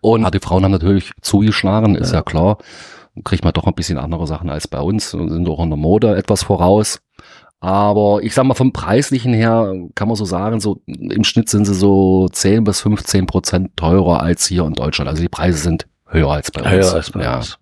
Und 0.00 0.22
ja, 0.22 0.30
die 0.30 0.40
Frauen 0.40 0.64
haben 0.64 0.72
natürlich 0.72 1.12
zugeschlagen, 1.22 1.94
ist 1.94 2.12
ja, 2.12 2.22
klar. 2.22 2.58
Kriegt 3.24 3.44
man 3.44 3.52
doch 3.52 3.66
ein 3.66 3.74
bisschen 3.74 3.98
andere 3.98 4.26
Sachen 4.26 4.50
als 4.50 4.68
bei 4.68 4.80
uns 4.80 5.14
und 5.14 5.30
sind 5.30 5.48
auch 5.48 5.62
in 5.62 5.70
der 5.70 5.78
Mode 5.78 6.16
etwas 6.16 6.42
voraus. 6.42 7.00
Aber 7.62 8.24
ich 8.24 8.34
sag 8.34 8.44
mal, 8.44 8.54
vom 8.54 8.72
Preislichen 8.72 9.32
her 9.32 9.72
kann 9.94 10.08
man 10.08 10.16
so 10.16 10.24
sagen, 10.24 10.58
so 10.58 10.82
im 10.86 11.22
Schnitt 11.22 11.48
sind 11.48 11.64
sie 11.64 11.74
so 11.74 12.26
10 12.26 12.64
bis 12.64 12.80
15 12.80 13.26
Prozent 13.26 13.76
teurer 13.76 14.20
als 14.20 14.46
hier 14.46 14.64
in 14.64 14.72
Deutschland. 14.72 15.08
Also 15.08 15.22
die 15.22 15.28
Preise 15.28 15.58
sind 15.58 15.86
höher 16.08 16.32
als 16.32 16.50
bei 16.50 16.60
uns. 16.60 16.86
Ja, 16.86 16.92
als 16.92 17.10
bei 17.12 17.22
ja. 17.22 17.36
uns. 17.36 17.60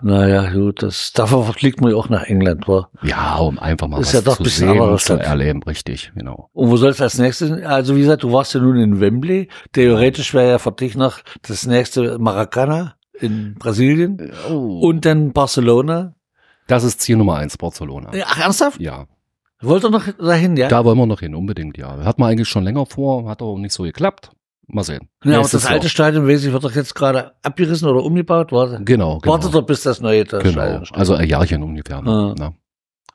Naja, 0.00 0.50
gut, 0.50 0.82
das, 0.82 1.12
dafür 1.12 1.44
fliegt 1.44 1.82
man 1.82 1.90
ja 1.90 1.96
auch 1.98 2.08
nach 2.08 2.22
England, 2.22 2.66
war. 2.68 2.88
ja, 3.02 3.36
um 3.36 3.58
einfach 3.58 3.86
mal 3.86 4.00
Ist 4.00 4.08
was 4.08 4.12
ja 4.14 4.20
doch 4.22 4.38
zu 4.38 4.44
bisschen 4.44 4.70
sehen 4.70 4.80
und 4.80 4.98
zu 4.98 5.12
erleben, 5.12 5.62
richtig, 5.62 6.12
genau. 6.14 6.48
Und 6.54 6.70
wo 6.70 6.78
soll 6.78 6.92
es 6.92 7.02
als 7.02 7.18
nächstes? 7.18 7.50
Also 7.64 7.96
wie 7.96 8.00
gesagt, 8.00 8.22
du 8.22 8.32
warst 8.32 8.54
ja 8.54 8.60
nun 8.60 8.76
in 8.76 8.98
Wembley. 8.98 9.48
Theoretisch 9.72 10.32
wäre 10.32 10.52
ja 10.52 10.58
für 10.58 10.72
dich 10.72 10.96
noch 10.96 11.18
das 11.42 11.66
nächste 11.66 12.18
Maracana 12.18 12.94
in 13.20 13.56
Brasilien 13.58 14.32
und 14.48 15.04
dann 15.04 15.34
Barcelona. 15.34 16.14
Das 16.66 16.82
ist 16.82 17.02
Ziel 17.02 17.16
Nummer 17.16 17.36
eins, 17.36 17.58
Barcelona. 17.58 18.10
Ach, 18.24 18.40
ernsthaft? 18.40 18.80
Ja, 18.80 19.06
Wollt 19.62 19.84
ihr 19.84 19.90
noch 19.90 20.06
dahin, 20.18 20.56
ja? 20.56 20.68
da 20.68 20.84
wollen 20.84 20.98
wir 20.98 21.06
noch 21.06 21.20
hin, 21.20 21.34
unbedingt, 21.34 21.78
ja. 21.78 22.04
Hat 22.04 22.18
man 22.18 22.30
eigentlich 22.30 22.48
schon 22.48 22.64
länger 22.64 22.86
vor, 22.86 23.28
hat 23.28 23.40
aber 23.40 23.58
nicht 23.58 23.72
so 23.72 23.84
geklappt. 23.84 24.30
Mal 24.66 24.82
sehen. 24.82 25.08
Ja, 25.24 25.40
aber 25.40 25.48
das 25.48 25.66
alte 25.66 25.84
Jahr. 25.84 25.90
Stadion, 25.90 26.26
weiß 26.26 26.44
ich, 26.44 26.52
wird 26.52 26.64
doch 26.64 26.74
jetzt 26.74 26.94
gerade 26.94 27.32
abgerissen 27.42 27.86
oder 27.86 28.02
umgebaut, 28.02 28.50
warte. 28.50 28.82
Genau, 28.82 29.18
genau. 29.18 29.34
Wartet 29.34 29.54
doch, 29.54 29.62
bis 29.62 29.82
das 29.82 30.00
neue 30.00 30.24
da 30.24 30.38
genau. 30.38 30.52
Stadion 30.52 30.86
steht. 30.86 30.98
Also 30.98 31.14
ein 31.14 31.28
Jahrchen 31.28 31.62
ungefähr. 31.62 32.00
Ne? 32.00 32.34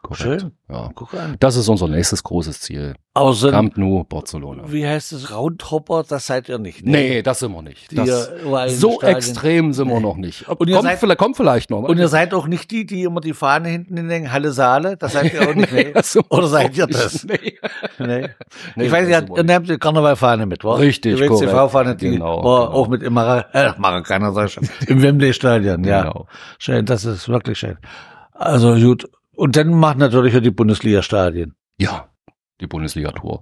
Korrekt. 0.09 0.41
Schön. 0.41 0.51
Ja. 0.69 0.89
Guck 0.95 1.13
an. 1.13 1.35
Das 1.39 1.55
ist 1.55 1.67
unser 1.69 1.87
nächstes 1.87 2.23
großes 2.23 2.61
Ziel. 2.61 2.95
Ein, 3.13 3.33
Camp 3.51 3.77
Nou, 3.77 4.03
Barcelona. 4.05 4.63
wie 4.67 4.87
heißt 4.87 5.11
es, 5.11 5.35
Roundhopper, 5.35 6.03
das 6.07 6.25
seid 6.27 6.47
ihr 6.47 6.57
nicht. 6.57 6.85
ne? 6.85 6.91
Nee, 6.91 7.21
das 7.21 7.39
sind 7.39 7.51
wir 7.51 7.61
nicht. 7.61 7.95
Das, 7.97 8.27
in 8.29 8.69
so 8.69 8.93
Stadien- 8.99 9.15
extrem 9.17 9.73
sind 9.73 9.87
wir 9.89 9.95
Nee. 9.95 10.01
noch 10.01 10.15
nicht. 10.15 10.47
Und 10.47 10.67
ihr 10.69 10.75
kommt, 10.75 10.87
seid- 10.87 10.99
vielleicht, 10.99 11.19
kommt 11.19 11.35
vielleicht 11.37 11.69
noch. 11.69 11.83
Und 11.83 11.97
ihr 11.97 12.07
seid 12.07 12.33
auch 12.33 12.47
nicht 12.47 12.71
die, 12.71 12.85
die 12.85 13.03
immer 13.03 13.19
die 13.19 13.33
Fahne 13.33 13.67
hinten 13.69 13.97
hinlegen, 13.97 14.31
Halle 14.31 14.51
Saale, 14.51 14.95
das 14.95 15.13
seid 15.13 15.33
ihr 15.33 15.49
auch 15.49 15.53
nicht. 15.55 15.71
Nee. 15.73 15.93
wir 15.93 16.23
Oder 16.29 16.47
seid 16.47 16.77
ihr 16.77 16.85
nicht. 16.87 16.99
das? 16.99 17.25
Nee. 17.27 17.57
Nee. 17.99 18.29
Nee, 18.75 18.85
ich 18.85 18.91
weiß, 18.91 19.09
das 19.09 19.21
ihr, 19.29 19.35
wir 19.35 19.43
nehmt 19.43 19.69
die 19.69 19.77
Karnevalfahne 19.77 20.45
mit, 20.45 20.63
wa? 20.63 20.75
Richtig, 20.75 21.17
Die. 21.17 21.21
WCV-Fahne, 21.29 21.95
die 21.97 22.11
Genau, 22.11 22.43
war 22.43 22.67
genau. 22.67 22.77
auch 22.79 22.87
mit 22.87 23.03
im 23.03 23.13
Mara 23.13 23.45
äh, 23.53 23.73
Marokkaner, 23.77 24.31
sag 24.33 24.45
ich 24.47 24.53
schon, 24.53 24.69
im 24.87 25.01
Wembley-Stadion, 25.01 25.83
ja. 25.83 26.03
Genau. 26.03 26.27
Schön, 26.57 26.85
das 26.85 27.03
ist 27.05 27.27
wirklich 27.27 27.59
schön. 27.59 27.77
Also 28.31 28.75
gut. 28.75 29.09
Und 29.39 29.55
dann 29.55 29.69
macht 29.69 29.97
natürlich 29.97 30.35
auch 30.35 30.41
die 30.41 30.51
Bundesliga-Stadien. 30.51 31.55
Ja, 31.79 32.09
die 32.59 32.67
Bundesliga-Tour. 32.67 33.41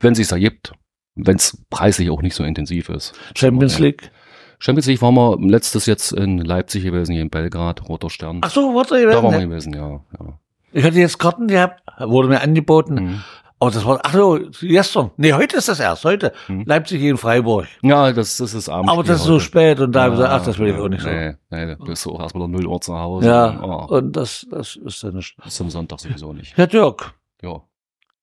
Wenn 0.00 0.16
sich's 0.16 0.32
ergibt, 0.32 0.72
wenn 1.14 1.36
es 1.36 1.64
preislich 1.70 2.10
auch 2.10 2.22
nicht 2.22 2.34
so 2.34 2.42
intensiv 2.42 2.88
ist. 2.88 3.14
Champions. 3.36 3.78
League. 3.78 4.10
Champions 4.58 4.86
League 4.88 5.00
waren 5.00 5.14
wir 5.14 5.38
letztes 5.40 5.86
jetzt 5.86 6.10
in 6.10 6.38
Leipzig 6.38 6.82
gewesen, 6.82 7.12
hier 7.12 7.22
in 7.22 7.30
Belgrad, 7.30 7.88
Roter 7.88 8.10
Stern. 8.10 8.40
Ach 8.42 8.50
so, 8.50 8.74
warte, 8.74 9.00
da 9.06 9.22
waren 9.22 9.32
wir 9.32 9.46
gewesen, 9.46 9.74
ja. 9.74 10.00
ja. 10.18 10.40
ich 10.72 10.84
hatte 10.84 10.98
jetzt 10.98 11.20
Karten 11.20 11.46
gehabt, 11.46 11.84
wurde 12.00 12.26
mir 12.26 12.40
angeboten. 12.40 12.94
Mhm. 12.94 13.24
Aber 13.60 13.70
das 13.72 13.84
war, 13.84 13.98
ach 14.04 14.12
so, 14.12 14.38
gestern. 14.60 15.10
Nee, 15.16 15.32
heute 15.32 15.56
ist 15.56 15.68
das 15.68 15.80
erst, 15.80 16.04
heute. 16.04 16.32
Mhm. 16.46 16.62
Leipzig 16.64 17.00
gegen 17.00 17.18
Freiburg. 17.18 17.66
Ja, 17.82 18.12
das, 18.12 18.36
das 18.36 18.54
ist 18.54 18.68
abends. 18.68 18.92
Aber 18.92 19.02
das 19.02 19.20
ist 19.20 19.26
so 19.26 19.40
spät 19.40 19.80
und 19.80 19.92
da 19.92 20.02
habe 20.04 20.14
ich 20.14 20.18
gesagt, 20.20 20.40
ach, 20.40 20.44
das 20.46 20.58
will 20.58 20.68
ich 20.68 20.76
auch 20.76 20.88
nicht 20.88 21.02
so. 21.02 21.08
Nee, 21.08 21.34
nee, 21.50 21.74
du 21.74 21.84
bist 21.84 22.02
so 22.02 22.16
erst 22.18 22.34
wieder 22.36 22.46
0 22.46 22.66
Uhr 22.66 22.80
zu 22.80 22.94
Hause. 22.96 23.26
Ja, 23.28 23.60
Oh, 23.62 23.86
und 23.96 24.12
das, 24.12 24.46
das 24.50 24.76
ist 24.76 25.02
dann 25.02 25.14
nicht. 25.16 25.34
das 25.38 25.54
ist 25.54 25.60
am 25.60 25.70
Sonntag 25.70 25.98
sowieso 26.00 26.32
nicht. 26.32 26.56
Ja, 26.56 26.66
Dirk, 26.66 27.14
Ja, 27.42 27.62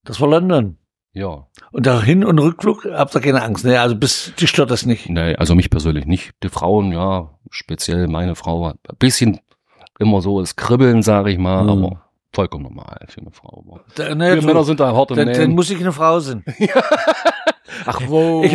das 0.05 0.21
war 0.21 0.29
London. 0.29 0.77
ja. 1.11 1.47
Und 1.71 1.85
da 1.85 2.01
Hin- 2.01 2.23
und 2.23 2.39
Rückflug 2.39 2.85
habt 2.85 3.13
ihr 3.15 3.19
keine 3.21 3.41
Angst, 3.43 3.65
ne? 3.65 3.81
Also 3.81 3.95
bis, 3.97 4.31
die 4.39 4.47
stört 4.47 4.71
das 4.71 4.85
nicht. 4.85 5.09
Nee, 5.09 5.35
also 5.35 5.53
mich 5.55 5.69
persönlich 5.69 6.05
nicht. 6.05 6.31
Die 6.43 6.49
Frauen, 6.49 6.93
ja, 6.93 7.29
speziell 7.49 8.07
meine 8.07 8.35
Frau, 8.35 8.67
ein 8.69 8.75
bisschen 8.99 9.41
immer 9.99 10.21
so 10.21 10.39
das 10.39 10.55
Kribbeln, 10.55 11.01
sage 11.01 11.31
ich 11.31 11.37
mal, 11.37 11.63
Mhm. 11.63 11.69
aber 11.69 12.04
vollkommen 12.35 12.63
normal 12.63 13.05
für 13.07 13.21
eine 13.21 13.31
Frau. 13.31 13.79
Da, 13.95 14.13
ne, 14.13 14.35
Wir 14.35 14.41
du, 14.41 14.47
Männer 14.47 14.63
sind 14.63 14.79
da 14.79 14.93
hart 14.93 15.11
im 15.11 15.17
dann, 15.17 15.33
dann 15.33 15.51
muss 15.51 15.69
ich 15.69 15.79
eine 15.79 15.91
Frau 15.91 16.19
sein. 16.19 16.43
Ach 17.85 18.01
wo. 18.07 18.43
Ich, 18.43 18.53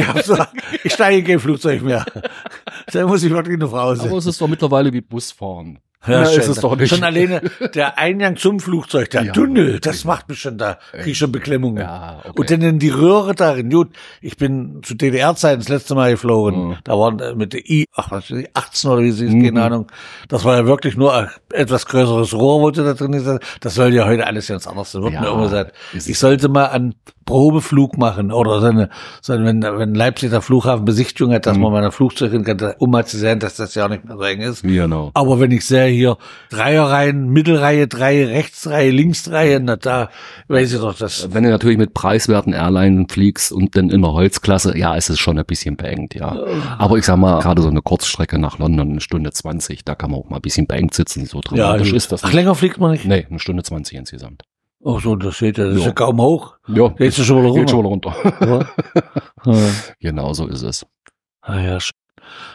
ich 0.84 0.92
steige 0.92 1.18
in 1.18 1.25
kein 1.25 1.40
Flugzeug 1.40 1.82
mehr. 1.82 2.04
Dann 2.92 3.06
muss 3.06 3.22
ich 3.22 3.30
wirklich 3.30 3.56
eine 3.56 3.68
Frau 3.68 3.94
sein. 3.94 4.08
aber 4.08 4.18
es 4.18 4.26
ist 4.26 4.40
doch 4.40 4.49
mittlerweile 4.49 4.92
wie 4.92 5.00
Busfahren. 5.00 5.78
Ja, 6.07 6.23
ist 6.23 6.49
es 6.49 6.61
doch 6.61 6.76
nicht. 6.76 6.88
Schon 6.88 7.04
alleine 7.04 7.42
der 7.75 7.99
Eingang 7.99 8.37
zum 8.37 8.59
Flugzeug, 8.59 9.11
der 9.11 9.23
Ja. 9.25 9.33
Tunnel, 9.33 9.80
das 9.80 10.04
macht 10.04 10.28
mich 10.30 10.40
schon 10.40 10.57
da, 10.57 10.78
krieg 10.92 11.09
ich 11.09 11.19
schon 11.19 11.30
Beklemmungen. 11.30 11.83
Ja, 11.83 12.21
okay. 12.25 12.33
Und 12.40 12.50
dann 12.50 12.62
in 12.62 12.78
die 12.78 12.88
Röhre 12.88 13.35
darin. 13.35 13.69
Gut, 13.69 13.88
ich 14.23 14.38
bin 14.38 14.80
zu 14.83 14.95
DDR-Zeiten 14.95 15.59
das 15.61 15.69
letzte 15.69 15.95
Mal 15.95 16.12
geflogen. 16.12 16.69
Mhm. 16.69 16.76
Da 16.85 16.99
waren 16.99 17.19
äh, 17.21 17.35
mit 17.35 17.52
der 17.52 17.69
I, 17.69 17.85
ach, 17.95 18.11
was 18.11 18.30
weiß 18.30 18.38
ich, 18.38 18.49
18 18.57 18.90
oder 18.90 19.02
wie 19.02 19.11
sie 19.11 19.26
ist, 19.26 19.33
Mhm. 19.35 19.45
keine 19.45 19.62
Ahnung. 19.62 19.87
Das 20.28 20.45
war 20.45 20.57
ja 20.57 20.64
wirklich 20.66 20.97
nur 20.97 21.14
ein 21.14 21.28
etwas 21.52 21.85
größeres 21.87 22.33
Rohr, 22.35 22.61
wo 22.62 22.73
sie 22.73 22.83
da 22.83 22.95
drin 22.95 23.12
ist. 23.12 23.28
Das 23.61 23.75
soll 23.75 23.92
ja 23.92 24.07
heute 24.07 24.26
alles 24.26 24.47
ganz 24.49 24.66
anders 24.66 24.92
sein. 24.92 25.02
Wird 25.02 25.12
Ja, 25.14 25.21
mir 25.21 25.28
immer 25.33 25.42
gesagt. 25.42 25.75
Ich 25.92 26.19
sollte 26.19 26.49
mal 26.49 26.66
einen 26.66 26.95
Probeflug 27.26 27.97
machen 27.99 28.33
oder 28.33 28.61
so 28.61 28.66
eine, 28.66 28.88
so 29.21 29.33
eine 29.35 29.45
wenn, 29.45 29.62
wenn 29.62 29.95
Leipzig 29.95 30.30
der 30.30 30.40
Flughafen 30.40 30.85
Besichtigung 30.85 31.33
hat, 31.33 31.47
dass 31.47 31.57
Mhm. 31.57 31.62
man 31.62 31.73
mal 31.73 31.85
ein 31.85 31.92
Flugzeug 31.92 32.33
hin 32.33 32.42
kann, 32.42 32.59
um 32.78 32.90
mal 32.90 33.07
zu 33.07 33.19
sehen, 33.19 33.38
dass 33.38 33.54
das 33.57 33.75
ja 33.76 33.85
auch 33.85 33.88
nicht 33.90 34.04
mehr 34.04 34.16
so 34.16 34.23
eng 34.25 34.40
ist. 34.40 34.62
Genau. 34.62 35.11
Aber 35.14 35.38
wenn 35.38 35.50
ich 35.52 35.64
sehe 35.64 35.89
hier 35.90 36.16
Dreierreihen, 36.50 37.28
Mittelreihe, 37.28 37.87
drei, 37.88 38.25
Rechtsreihe, 38.26 38.90
Linksreihe, 38.90 39.61
na 39.61 39.76
da 39.76 40.11
weiß 40.49 40.73
ich 40.73 40.80
doch, 40.80 40.97
das 40.97 41.28
Wenn 41.32 41.44
du 41.44 41.50
natürlich 41.50 41.78
mit 41.78 41.94
preiswerten 41.94 42.52
Airline 42.52 43.06
fliegst 43.09 43.52
und 43.52 43.76
dann 43.76 43.90
in 43.90 44.02
der 44.02 44.12
Holzklasse, 44.12 44.76
ja, 44.76 44.94
ist 44.94 45.11
es 45.11 45.18
schon 45.18 45.38
ein 45.38 45.44
bisschen 45.44 45.76
beengt, 45.76 46.14
ja. 46.14 46.37
Aber 46.78 46.97
ich 46.99 47.04
sag 47.04 47.16
mal, 47.18 47.40
gerade 47.40 47.62
so 47.62 47.69
eine 47.69 47.82
Kurzstrecke 47.82 48.38
nach 48.38 48.58
London, 48.58 48.91
eine 48.91 49.00
Stunde 49.00 49.30
20, 49.32 49.84
da 49.84 49.95
kann 49.95 50.10
man 50.10 50.21
auch 50.21 50.28
mal 50.30 50.36
ein 50.36 50.43
bisschen 50.43 50.67
beengt 50.67 50.95
sitzen, 50.95 51.26
so 51.26 51.41
dramatisch 51.41 51.88
gut. 51.88 51.97
ist 51.97 52.12
das 52.12 52.23
Ach, 52.25 52.28
nicht. 52.28 52.34
länger 52.36 52.54
fliegt 52.54 52.78
man 52.78 52.93
nicht? 52.93 53.04
Nee, 53.04 53.26
eine 53.28 53.38
Stunde 53.38 53.62
20 53.62 53.97
insgesamt. 53.99 54.43
Ach 54.84 54.99
so, 55.02 55.15
das 55.15 55.36
steht 55.36 55.58
ja, 55.58 55.65
das 55.67 55.75
ist 55.75 55.80
Ja. 55.82 55.86
ja 55.88 55.93
kaum 55.93 56.21
hoch. 56.21 56.56
Ja, 56.67 56.86
Jetzt 56.99 57.15
ist 57.15 57.19
es 57.19 57.26
schon 57.26 57.43
wieder 57.45 57.54
geht 57.54 57.69
schon 57.71 57.84
runter. 57.84 58.15
wieder 58.25 58.47
runter. 58.49 58.69
Ja. 59.45 59.52
Ja. 59.52 59.69
genau 60.00 60.32
so 60.34 60.47
ist 60.47 60.62
es. 60.62 60.86
Ah, 61.43 61.58
ja, 61.60 61.80
schön. 61.80 61.93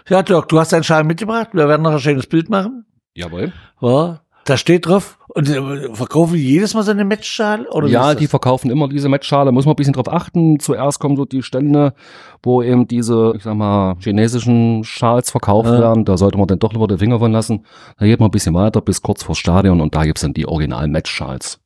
ja, 0.10 0.22
Dirk, 0.24 0.48
du 0.50 0.60
hast 0.60 0.72
deinen 0.74 0.84
Schal 0.84 1.04
mitgebracht. 1.04 1.50
Wir 1.54 1.68
werden 1.68 1.82
noch 1.82 1.92
ein 1.94 2.00
schönes 2.00 2.28
Bild 2.28 2.50
machen. 2.50 2.86
Jawohl. 3.16 3.54
Ja. 3.82 4.22
Da 4.48 4.58
steht 4.58 4.86
drauf. 4.86 5.18
Und 5.30 5.50
äh, 5.50 5.94
verkaufen 5.96 6.36
die 6.36 6.48
jedes 6.48 6.76
Mal 6.76 6.84
so 6.84 6.92
eine 6.92 7.04
Matchschal? 7.04 7.66
Oder 7.66 7.88
Ja, 7.88 8.14
die 8.14 8.28
verkaufen 8.28 8.70
immer 8.70 8.88
diese 8.88 9.10
Matchschale. 9.10 9.52
Muss 9.52 9.66
man 9.66 9.74
ein 9.74 9.76
bisschen 9.76 9.94
drauf 9.94 10.08
achten. 10.08 10.60
Zuerst 10.60 11.00
kommen 11.00 11.18
so 11.18 11.26
die 11.26 11.42
Stände, 11.42 11.94
wo 12.44 12.62
eben 12.62 12.88
diese, 12.88 13.34
ich 13.36 13.42
sag 13.44 13.56
mal, 13.56 13.96
chinesischen 14.00 14.84
Schals 14.84 15.32
verkauft 15.32 15.68
Ja. 15.70 15.80
werden. 15.80 16.06
Da 16.06 16.16
sollte 16.18 16.38
man 16.38 16.48
dann 16.48 16.60
doch 16.60 16.72
lieber 16.74 16.88
den 16.88 17.00
Finger 17.00 17.18
von 17.18 17.32
lassen. 17.32 17.66
Da 17.98 18.06
geht 18.06 18.20
man 18.20 18.28
ein 18.30 18.32
bisschen 18.32 18.54
weiter 18.54 18.82
bis 18.82 19.02
kurz 19.02 19.24
vor 19.24 19.36
Stadion 19.36 19.82
und 19.82 19.96
da 19.96 20.04
gibt's 20.04 20.22
dann 20.22 20.34
die 20.36 20.48
originalen 20.48 20.92
Matchschals. 20.92 21.60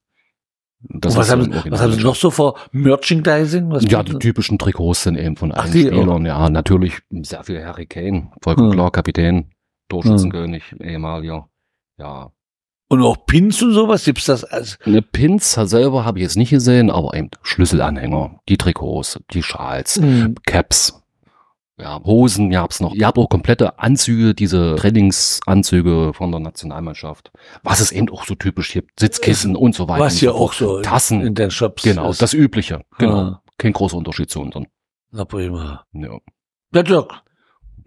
Das 0.82 1.18
was, 1.18 1.30
haben, 1.30 1.54
was 1.70 1.82
haben 1.82 1.92
sie 1.92 2.02
noch 2.02 2.16
so 2.16 2.32
vor 2.32 2.56
Merchandising? 2.72 3.70
Was 3.70 3.84
Ja, 3.92 4.02
die 4.02 4.18
typischen 4.18 4.58
Trikots 4.58 5.04
sind 5.04 5.18
eben 5.18 5.36
von 5.36 5.52
allen 5.52 5.68
Spielern. 5.68 6.26
Ja, 6.26 6.50
natürlich 6.50 7.00
sehr 7.12 7.44
viel 7.44 7.62
Harry 7.66 7.86
Kane, 7.86 8.32
vollkommen 8.42 8.70
Hm. 8.70 8.76
klar, 8.78 8.92
Kapitän, 8.92 9.52
Torschützenkönig, 9.90 10.64
ehemaliger. 10.80 11.50
Ja, 11.98 12.32
Und 12.88 13.04
auch 13.04 13.26
Pins 13.26 13.62
und 13.62 13.74
sowas? 13.74 14.06
Gibt's 14.06 14.26
das? 14.26 14.44
Also, 14.46 14.78
Eine 14.86 15.02
Pins 15.02 15.52
selber 15.54 16.06
habe 16.06 16.20
ich 16.20 16.24
jetzt 16.24 16.38
nicht 16.38 16.50
gesehen, 16.52 16.90
aber 16.90 17.14
eben 17.14 17.30
Schlüsselanhänger, 17.44 18.40
die 18.48 18.58
Trikots, 18.58 19.20
die 19.34 19.44
Schals, 19.44 20.00
Mhm. 20.00 20.36
Caps, 20.46 20.96
ja, 21.78 22.02
Hosen 22.04 22.50
gab's 22.50 22.80
noch. 22.82 22.94
Ihr 22.94 23.06
habt 23.08 23.18
auch 23.18 23.30
komplette 23.30 23.80
Anzüge, 23.80 24.34
diese 24.34 24.76
Trainingsanzüge 24.78 26.14
von 26.14 26.32
der 26.32 26.40
Nationalmannschaft. 26.40 27.32
Was 27.64 27.80
es 27.80 27.92
eben 27.92 28.10
auch 28.10 28.26
so 28.26 28.36
typisch 28.36 28.74
gibt, 28.74 29.00
Sitzkissen 29.00 29.56
und 29.56 29.76
so 29.76 29.88
weiter. 29.88 30.04
was 30.06 30.18
hier 30.18 30.32
so 30.32 30.36
auch 30.36 30.54
so 30.54 30.82
Tassen. 30.82 31.22
in 31.22 31.36
den 31.36 31.52
Shops 31.52 31.84
genau, 31.84 32.10
ist. 32.10 32.22
das 32.22 32.34
Übliche. 32.34 32.82
Genau. 32.98 33.18
Ah. 33.18 33.44
Kein 33.58 33.74
großer 33.74 33.98
Unterschied 33.98 34.30
zu 34.30 34.42
unseren. 34.42 34.68
Na 35.12 35.26
prima. 35.26 35.86
Ja. 35.94 36.18
Ja, 36.74 36.84
Dirk. 36.84 37.22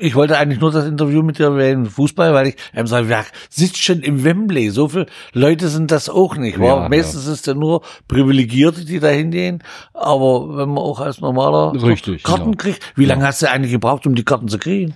Ich 0.04 0.16
wollte 0.16 0.36
eigentlich 0.36 0.60
nur 0.60 0.72
das 0.72 0.84
Interview 0.84 1.22
mit 1.22 1.38
dir 1.38 1.56
wegen 1.56 1.86
Fußball, 1.86 2.34
weil 2.34 2.48
ich 2.48 2.56
ähm, 2.74 2.88
sage, 2.88 3.08
wer 3.08 3.24
sitzt 3.48 3.78
schon 3.82 4.00
im 4.00 4.24
Wembley? 4.24 4.70
So 4.70 4.88
viele 4.88 5.06
Leute 5.32 5.68
sind 5.68 5.92
das 5.92 6.08
auch 6.08 6.36
nicht. 6.36 6.58
Ja, 6.58 6.62
Wa? 6.82 6.88
Meistens 6.88 7.28
ist 7.28 7.46
ja 7.46 7.54
nur 7.54 7.82
Privilegierte, 8.08 8.84
die 8.84 8.98
da 8.98 9.08
hingehen. 9.08 9.62
Aber 9.94 10.56
wenn 10.56 10.70
man 10.70 10.78
auch 10.78 10.98
als 10.98 11.20
normaler 11.20 11.72
Richtig, 11.80 12.24
Karten 12.24 12.44
genau. 12.46 12.56
kriegt, 12.56 12.80
wie 12.96 13.04
Ja. 13.04 13.10
lange 13.10 13.26
hast 13.26 13.42
du 13.42 13.48
eigentlich 13.50 13.70
gebraucht, 13.70 14.04
um 14.04 14.16
die 14.16 14.24
Karten 14.24 14.48
zu 14.48 14.58
kriegen? 14.58 14.94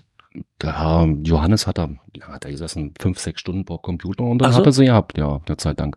Der 0.62 0.78
Herr 0.78 1.06
Johannes 1.22 1.66
hat 1.66 1.78
da, 1.78 1.88
ja, 2.16 2.28
hat 2.28 2.44
er 2.44 2.50
gesessen, 2.50 2.94
fünf, 2.98 3.18
sechs 3.18 3.40
Stunden 3.40 3.64
pro 3.64 3.78
Computer 3.78 4.24
und 4.24 4.38
dann 4.40 4.52
so. 4.52 4.58
hat 4.58 4.66
er 4.66 4.72
sie 4.72 4.86
gehabt, 4.86 5.18
ja, 5.18 5.40
der 5.48 5.58
Zeit 5.58 5.78
lang. 5.78 5.96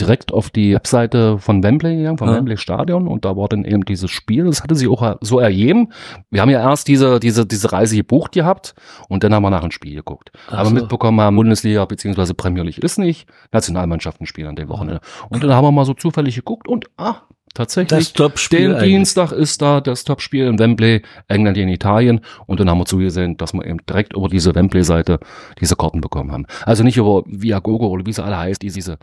Direkt 0.00 0.32
auf 0.32 0.50
die 0.50 0.74
Webseite 0.74 1.38
von 1.38 1.62
Wembley 1.62 1.96
gegangen, 1.96 2.18
vom 2.18 2.28
Ja. 2.28 2.36
Wembley 2.36 2.56
Stadion 2.56 3.06
und 3.06 3.24
da 3.24 3.36
war 3.36 3.48
dann 3.48 3.64
eben 3.64 3.84
dieses 3.84 4.10
Spiel, 4.10 4.44
das 4.44 4.62
hatte 4.62 4.74
sie 4.74 4.88
auch 4.88 5.16
so 5.20 5.38
ergeben. 5.38 5.92
Wir 6.30 6.40
haben 6.42 6.50
ja 6.50 6.60
erst 6.60 6.88
diese, 6.88 7.20
diese, 7.20 7.46
diese 7.46 7.72
Reise 7.72 7.96
gebucht 7.96 8.32
gehabt 8.32 8.74
und 9.08 9.22
dann 9.22 9.32
haben 9.32 9.42
wir 9.42 9.50
nach 9.50 9.62
dem 9.62 9.70
Spiel 9.70 9.94
geguckt. 9.94 10.32
Ach 10.48 10.58
Aber 10.58 10.68
so. 10.70 10.74
mitbekommen 10.74 11.20
haben, 11.20 11.36
Bundesliga 11.36 11.84
beziehungsweise 11.84 12.34
Premier 12.34 12.62
League 12.64 12.78
ist 12.78 12.98
nicht, 12.98 13.28
Nationalmannschaften 13.52 14.26
spielen 14.26 14.48
an 14.48 14.56
dem 14.56 14.68
Wochenende. 14.68 15.00
Und 15.28 15.42
dann 15.44 15.52
haben 15.52 15.64
wir 15.64 15.72
mal 15.72 15.84
so 15.84 15.94
zufällig 15.94 16.34
geguckt 16.34 16.66
und, 16.68 16.86
ah, 16.96 17.16
tatsächlich. 17.54 17.88
Das 17.88 18.12
Topspiel 18.12 18.74
Den. 18.74 18.82
Dienstag 18.84 19.32
ist 19.32 19.62
da 19.62 19.80
das 19.80 20.04
Topspiel 20.04 20.46
in 20.46 20.58
Wembley, 20.58 21.02
England 21.28 21.56
gegen 21.56 21.68
Italien. 21.70 22.20
Und 22.46 22.60
dann 22.60 22.68
haben 22.68 22.78
wir 22.78 22.86
zugesehen, 22.86 23.36
dass 23.36 23.52
wir 23.54 23.64
eben 23.64 23.78
direkt 23.88 24.14
über 24.14 24.28
diese 24.28 24.54
Wembley-Seite 24.54 25.20
diese 25.60 25.76
Karten 25.76 26.00
bekommen 26.00 26.32
haben. 26.32 26.46
Also 26.66 26.82
nicht 26.82 26.96
über 26.96 27.22
Viagogo 27.26 27.86
oder 27.88 28.04
wie 28.06 28.12
sie 28.12 28.22
alle 28.24 28.36
heißt, 28.38 28.60
die 28.62 28.70
diese 28.70 28.92
ja 28.92 28.98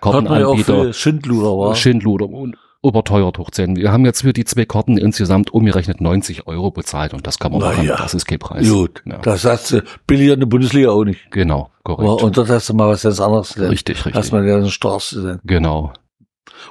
Kartenanbieter, 0.00 0.82
für 0.84 0.92
Schindluder, 0.92 1.48
war. 1.58 1.74
Schindluder 1.74 2.28
und 2.28 2.56
überteuert 2.82 3.38
hochzählen. 3.38 3.76
Wir 3.76 3.90
haben 3.90 4.04
jetzt 4.04 4.20
für 4.20 4.34
die 4.34 4.44
zwei 4.44 4.66
Karten 4.66 4.98
insgesamt 4.98 5.54
umgerechnet 5.54 6.02
90 6.02 6.46
Euro 6.46 6.70
bezahlt 6.70 7.14
und 7.14 7.26
das 7.26 7.38
kann 7.38 7.50
man 7.52 7.62
Na 7.62 7.68
machen. 7.70 7.86
ja. 7.86 7.96
Das 7.96 8.12
ist 8.12 8.26
kein 8.26 8.38
Preis. 8.38 8.68
Gut, 8.68 9.02
Ja. 9.06 9.16
das 9.22 9.46
hast 9.46 9.72
du 9.72 9.82
billiger 10.06 10.34
in 10.34 10.40
der 10.40 10.46
Bundesliga 10.46 10.90
auch 10.90 11.04
nicht. 11.04 11.30
Genau, 11.30 11.70
korrekt. 11.82 12.22
Und 12.22 12.36
dort 12.36 12.50
hast 12.50 12.68
du 12.68 12.74
mal 12.74 12.88
was 12.90 13.02
ganz 13.02 13.18
anderes. 13.20 13.54
gelernt. 13.54 13.72
richtig, 13.72 13.96
Hast 14.04 14.06
richtig. 14.14 14.32
man 14.32 14.46
ja 14.46 14.56
einen 14.56 14.70
Straße 14.70 15.16
gesehen. 15.16 15.40
Genau. 15.44 15.94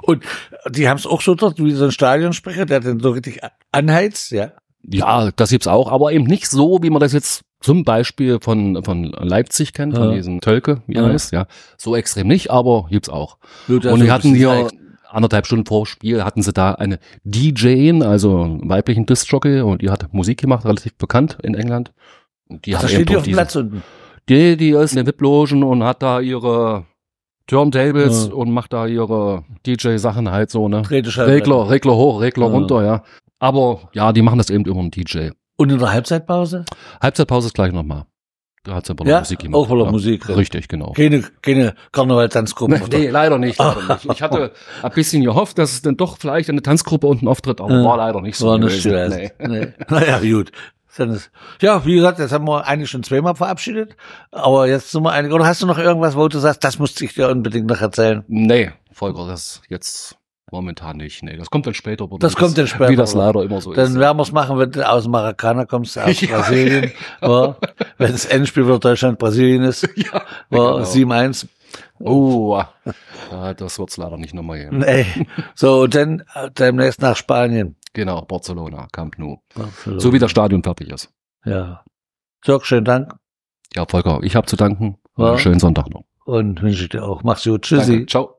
Und 0.01 0.23
die 0.69 0.89
haben 0.89 0.97
es 0.97 1.05
auch 1.05 1.21
so 1.21 1.35
dort, 1.35 1.59
wie 1.63 1.71
so 1.71 1.85
ein 1.85 1.91
Stadionsprecher, 1.91 2.65
der 2.65 2.79
den 2.79 2.99
so 2.99 3.11
richtig 3.11 3.39
anheizt, 3.71 4.31
ja. 4.31 4.51
Ja, 4.85 5.31
das 5.35 5.49
gibt's 5.51 5.67
auch, 5.67 5.91
aber 5.91 6.11
eben 6.11 6.25
nicht 6.25 6.47
so, 6.49 6.79
wie 6.81 6.89
man 6.89 6.99
das 6.99 7.13
jetzt 7.13 7.43
zum 7.61 7.85
Beispiel 7.85 8.39
von, 8.41 8.83
von 8.83 9.03
Leipzig 9.05 9.71
kennt, 9.71 9.95
von 9.95 10.09
Ja. 10.09 10.15
diesen 10.15 10.41
Tölke, 10.41 10.81
wie 10.87 10.95
er 10.95 11.03
Ja. 11.03 11.09
heißt, 11.13 11.31
ja. 11.31 11.45
So 11.77 11.95
extrem 11.95 12.27
nicht, 12.27 12.51
aber 12.51 12.87
gibt's 12.89 13.07
auch. 13.07 13.37
Gut, 13.67 13.85
Und 13.85 14.03
wir 14.03 14.11
hatten 14.11 14.33
ist 14.33 14.37
hier 14.39 14.67
anderthalb 15.09 15.45
Stunden 15.45 15.65
vor 15.65 15.85
Spiel 15.85 16.23
hatten 16.25 16.41
sie 16.41 16.51
da 16.51 16.73
eine 16.73 16.99
DJ, 17.23 18.01
also 18.03 18.41
einen 18.41 18.67
weiblichen 18.67 19.05
Disc-Jockey 19.05 19.61
und 19.61 19.81
die 19.81 19.89
hat 19.89 20.11
Musik 20.13 20.41
gemacht, 20.41 20.65
relativ 20.65 20.95
bekannt 20.95 21.37
in 21.43 21.53
England. 21.55 21.93
Und 22.49 22.65
die 22.65 22.75
Ach, 22.75 22.83
hat 22.83 22.89
steht 22.89 23.09
die 23.09 23.15
auf 23.15 23.23
dem 23.23 23.33
Platz 23.33 23.55
unten. 23.55 23.83
Die, 24.27 24.57
die 24.57 24.71
ist 24.71 24.91
in 24.93 24.97
den 24.97 25.07
VIP-Logen 25.07 25.63
und 25.63 25.83
hat 25.83 26.01
da 26.01 26.19
ihre 26.19 26.85
Turntables 27.47 28.27
Ja. 28.27 28.33
und 28.33 28.51
macht 28.51 28.73
da 28.73 28.85
ihre 28.87 29.43
DJ-Sachen 29.65 30.31
halt 30.31 30.49
so, 30.49 30.67
ne? 30.69 30.81
Drehscheibe. 30.81 31.31
Regler, 31.31 31.69
Regler 31.69 31.95
hoch, 31.95 32.21
Regler 32.21 32.47
Ja. 32.47 32.51
runter, 32.53 32.83
ja. 32.85 33.03
Aber 33.39 33.81
ja, 33.93 34.13
die 34.13 34.21
machen 34.21 34.37
das 34.37 34.49
eben 34.49 34.65
immer 34.65 34.79
im 34.79 34.91
DJ. 34.91 35.29
Und 35.57 35.71
in 35.71 35.77
der 35.79 35.91
Halbzeitpause? 35.91 36.65
Halbzeitpause 37.01 37.47
ist 37.47 37.53
gleich 37.53 37.73
nochmal. 37.73 38.05
Da 38.65 38.75
hat 38.75 38.85
sie 38.85 38.91
aber 38.91 39.03
noch 39.03 39.11
Ja, 39.11 39.19
Musik 39.19 39.39
gemacht. 39.39 39.59
auch 39.69 39.69
ja. 39.77 39.91
Musik. 39.91 40.29
Richtig, 40.29 40.69
genau. 40.69 40.93
Keine, 40.93 41.23
keine 41.41 41.75
Karnevaltanzgruppe. 41.91 42.79
Nee, 42.79 42.81
nee, 42.97 43.09
leider 43.09 43.37
nicht, 43.37 43.59
leider 43.59 43.81
nicht. 43.93 44.05
Ich 44.09 44.21
hatte 44.21 44.53
ein 44.81 44.91
bisschen 44.93 45.21
gehofft, 45.23 45.57
dass 45.57 45.73
es 45.73 45.81
dann 45.81 45.97
doch 45.97 46.17
vielleicht 46.17 46.49
eine 46.49 46.61
Tanzgruppe 46.61 47.07
unten 47.07 47.27
auftritt, 47.27 47.59
aber 47.59 47.73
Ja. 47.73 47.83
war 47.83 47.97
leider 47.97 48.21
nicht 48.21 48.37
so. 48.37 48.47
War 48.47 48.57
nicht 48.57 48.81
gewesen. 48.81 49.31
Nee. 49.39 49.67
Naja, 49.89 50.19
gut. 50.19 50.53
Dann 50.97 51.11
ist- 51.11 51.31
Ja, 51.61 51.85
wie 51.85 51.95
gesagt, 51.95 52.19
jetzt 52.19 52.31
haben 52.31 52.47
wir 52.47 52.65
eigentlich 52.67 52.89
schon 52.89 53.03
zweimal 53.03 53.35
verabschiedet. 53.35 53.95
Aber 54.31 54.67
jetzt 54.67 54.91
sind 54.91 55.03
wir 55.03 55.11
einig. 55.11 55.31
Oder 55.33 55.45
hast 55.45 55.61
du 55.61 55.65
noch 55.65 55.77
irgendwas, 55.79 56.15
wo 56.15 56.27
du 56.27 56.39
sagst, 56.39 56.63
das 56.63 56.77
musste 56.79 57.05
ich 57.05 57.13
dir 57.13 57.29
unbedingt 57.29 57.67
noch 57.67 57.81
erzählen? 57.81 58.23
Nee, 58.27 58.71
Volker, 58.91 59.25
das 59.27 59.61
jetzt 59.69 60.17
momentan 60.51 60.97
nicht. 60.97 61.23
Nee, 61.23 61.35
das 61.35 61.49
kommt 61.49 61.65
dann 61.65 61.73
später. 61.73 62.03
aber 62.03 62.19
Das 62.19 62.33
wie 62.33 62.37
kommt 62.37 62.57
dann 62.59 62.67
später, 62.67 62.89
Wie 62.89 62.95
das 62.95 63.15
leider 63.15 63.41
immer 63.41 63.59
so 63.59 63.73
Dann 63.73 63.93
ist. 63.93 63.99
werden 63.99 64.17
wir 64.17 64.21
es 64.21 64.31
machen, 64.31 64.59
wenn 64.59 64.69
du 64.71 64.87
aus 64.87 65.07
Maracana 65.07 65.65
kommst, 65.65 65.97
aus 65.97 66.21
Ja, 66.21 66.37
Brasilien. 66.37 66.91
Ja. 67.21 67.55
Wenn 67.97 68.11
das 68.11 68.25
Endspiel 68.25 68.65
wieder 68.65 68.77
Deutschland-Brasilien 68.79 69.63
ist. 69.63 69.87
Ja, 69.95 70.21
War 70.51 70.77
genau. 70.77 70.87
7-1. 70.87 71.47
Oh, 71.99 72.61
das 73.57 73.79
wird's 73.79 73.97
leider 73.97 74.17
nicht 74.17 74.33
nochmal 74.35 74.59
geben. 74.59 74.79
Nee. 74.79 75.05
So, 75.55 75.81
und 75.83 75.95
dann 75.95 76.23
äh, 76.35 76.51
demnächst 76.51 77.01
nach 77.01 77.15
Spanien. 77.15 77.75
Genau, 77.93 78.21
Barcelona, 78.23 78.87
Camp 78.91 79.17
Nou. 79.19 79.37
So 79.85 80.11
wie 80.13 80.19
das 80.19 80.31
Stadion 80.31 80.63
fertig 80.63 80.89
ist. 80.89 81.09
Ja. 81.45 81.83
Dirk, 82.45 82.65
schönen 82.65 82.85
Dank 82.85 83.13
Ja, 83.75 83.85
Volker, 83.87 84.19
ich 84.23 84.35
habe 84.35 84.47
zu 84.47 84.55
danken. 84.55 84.97
Ja. 85.17 85.37
Schönen 85.37 85.59
Sonntag 85.59 85.89
noch. 85.89 86.03
und 86.25 86.61
wünsche 86.61 86.83
ich 86.83 86.89
dir 86.89 87.03
auch. 87.03 87.23
Mach's 87.23 87.43
gut. 87.43 87.63
Tschüssi. 87.63 87.91
Danke. 87.91 88.05
Ciao. 88.07 88.35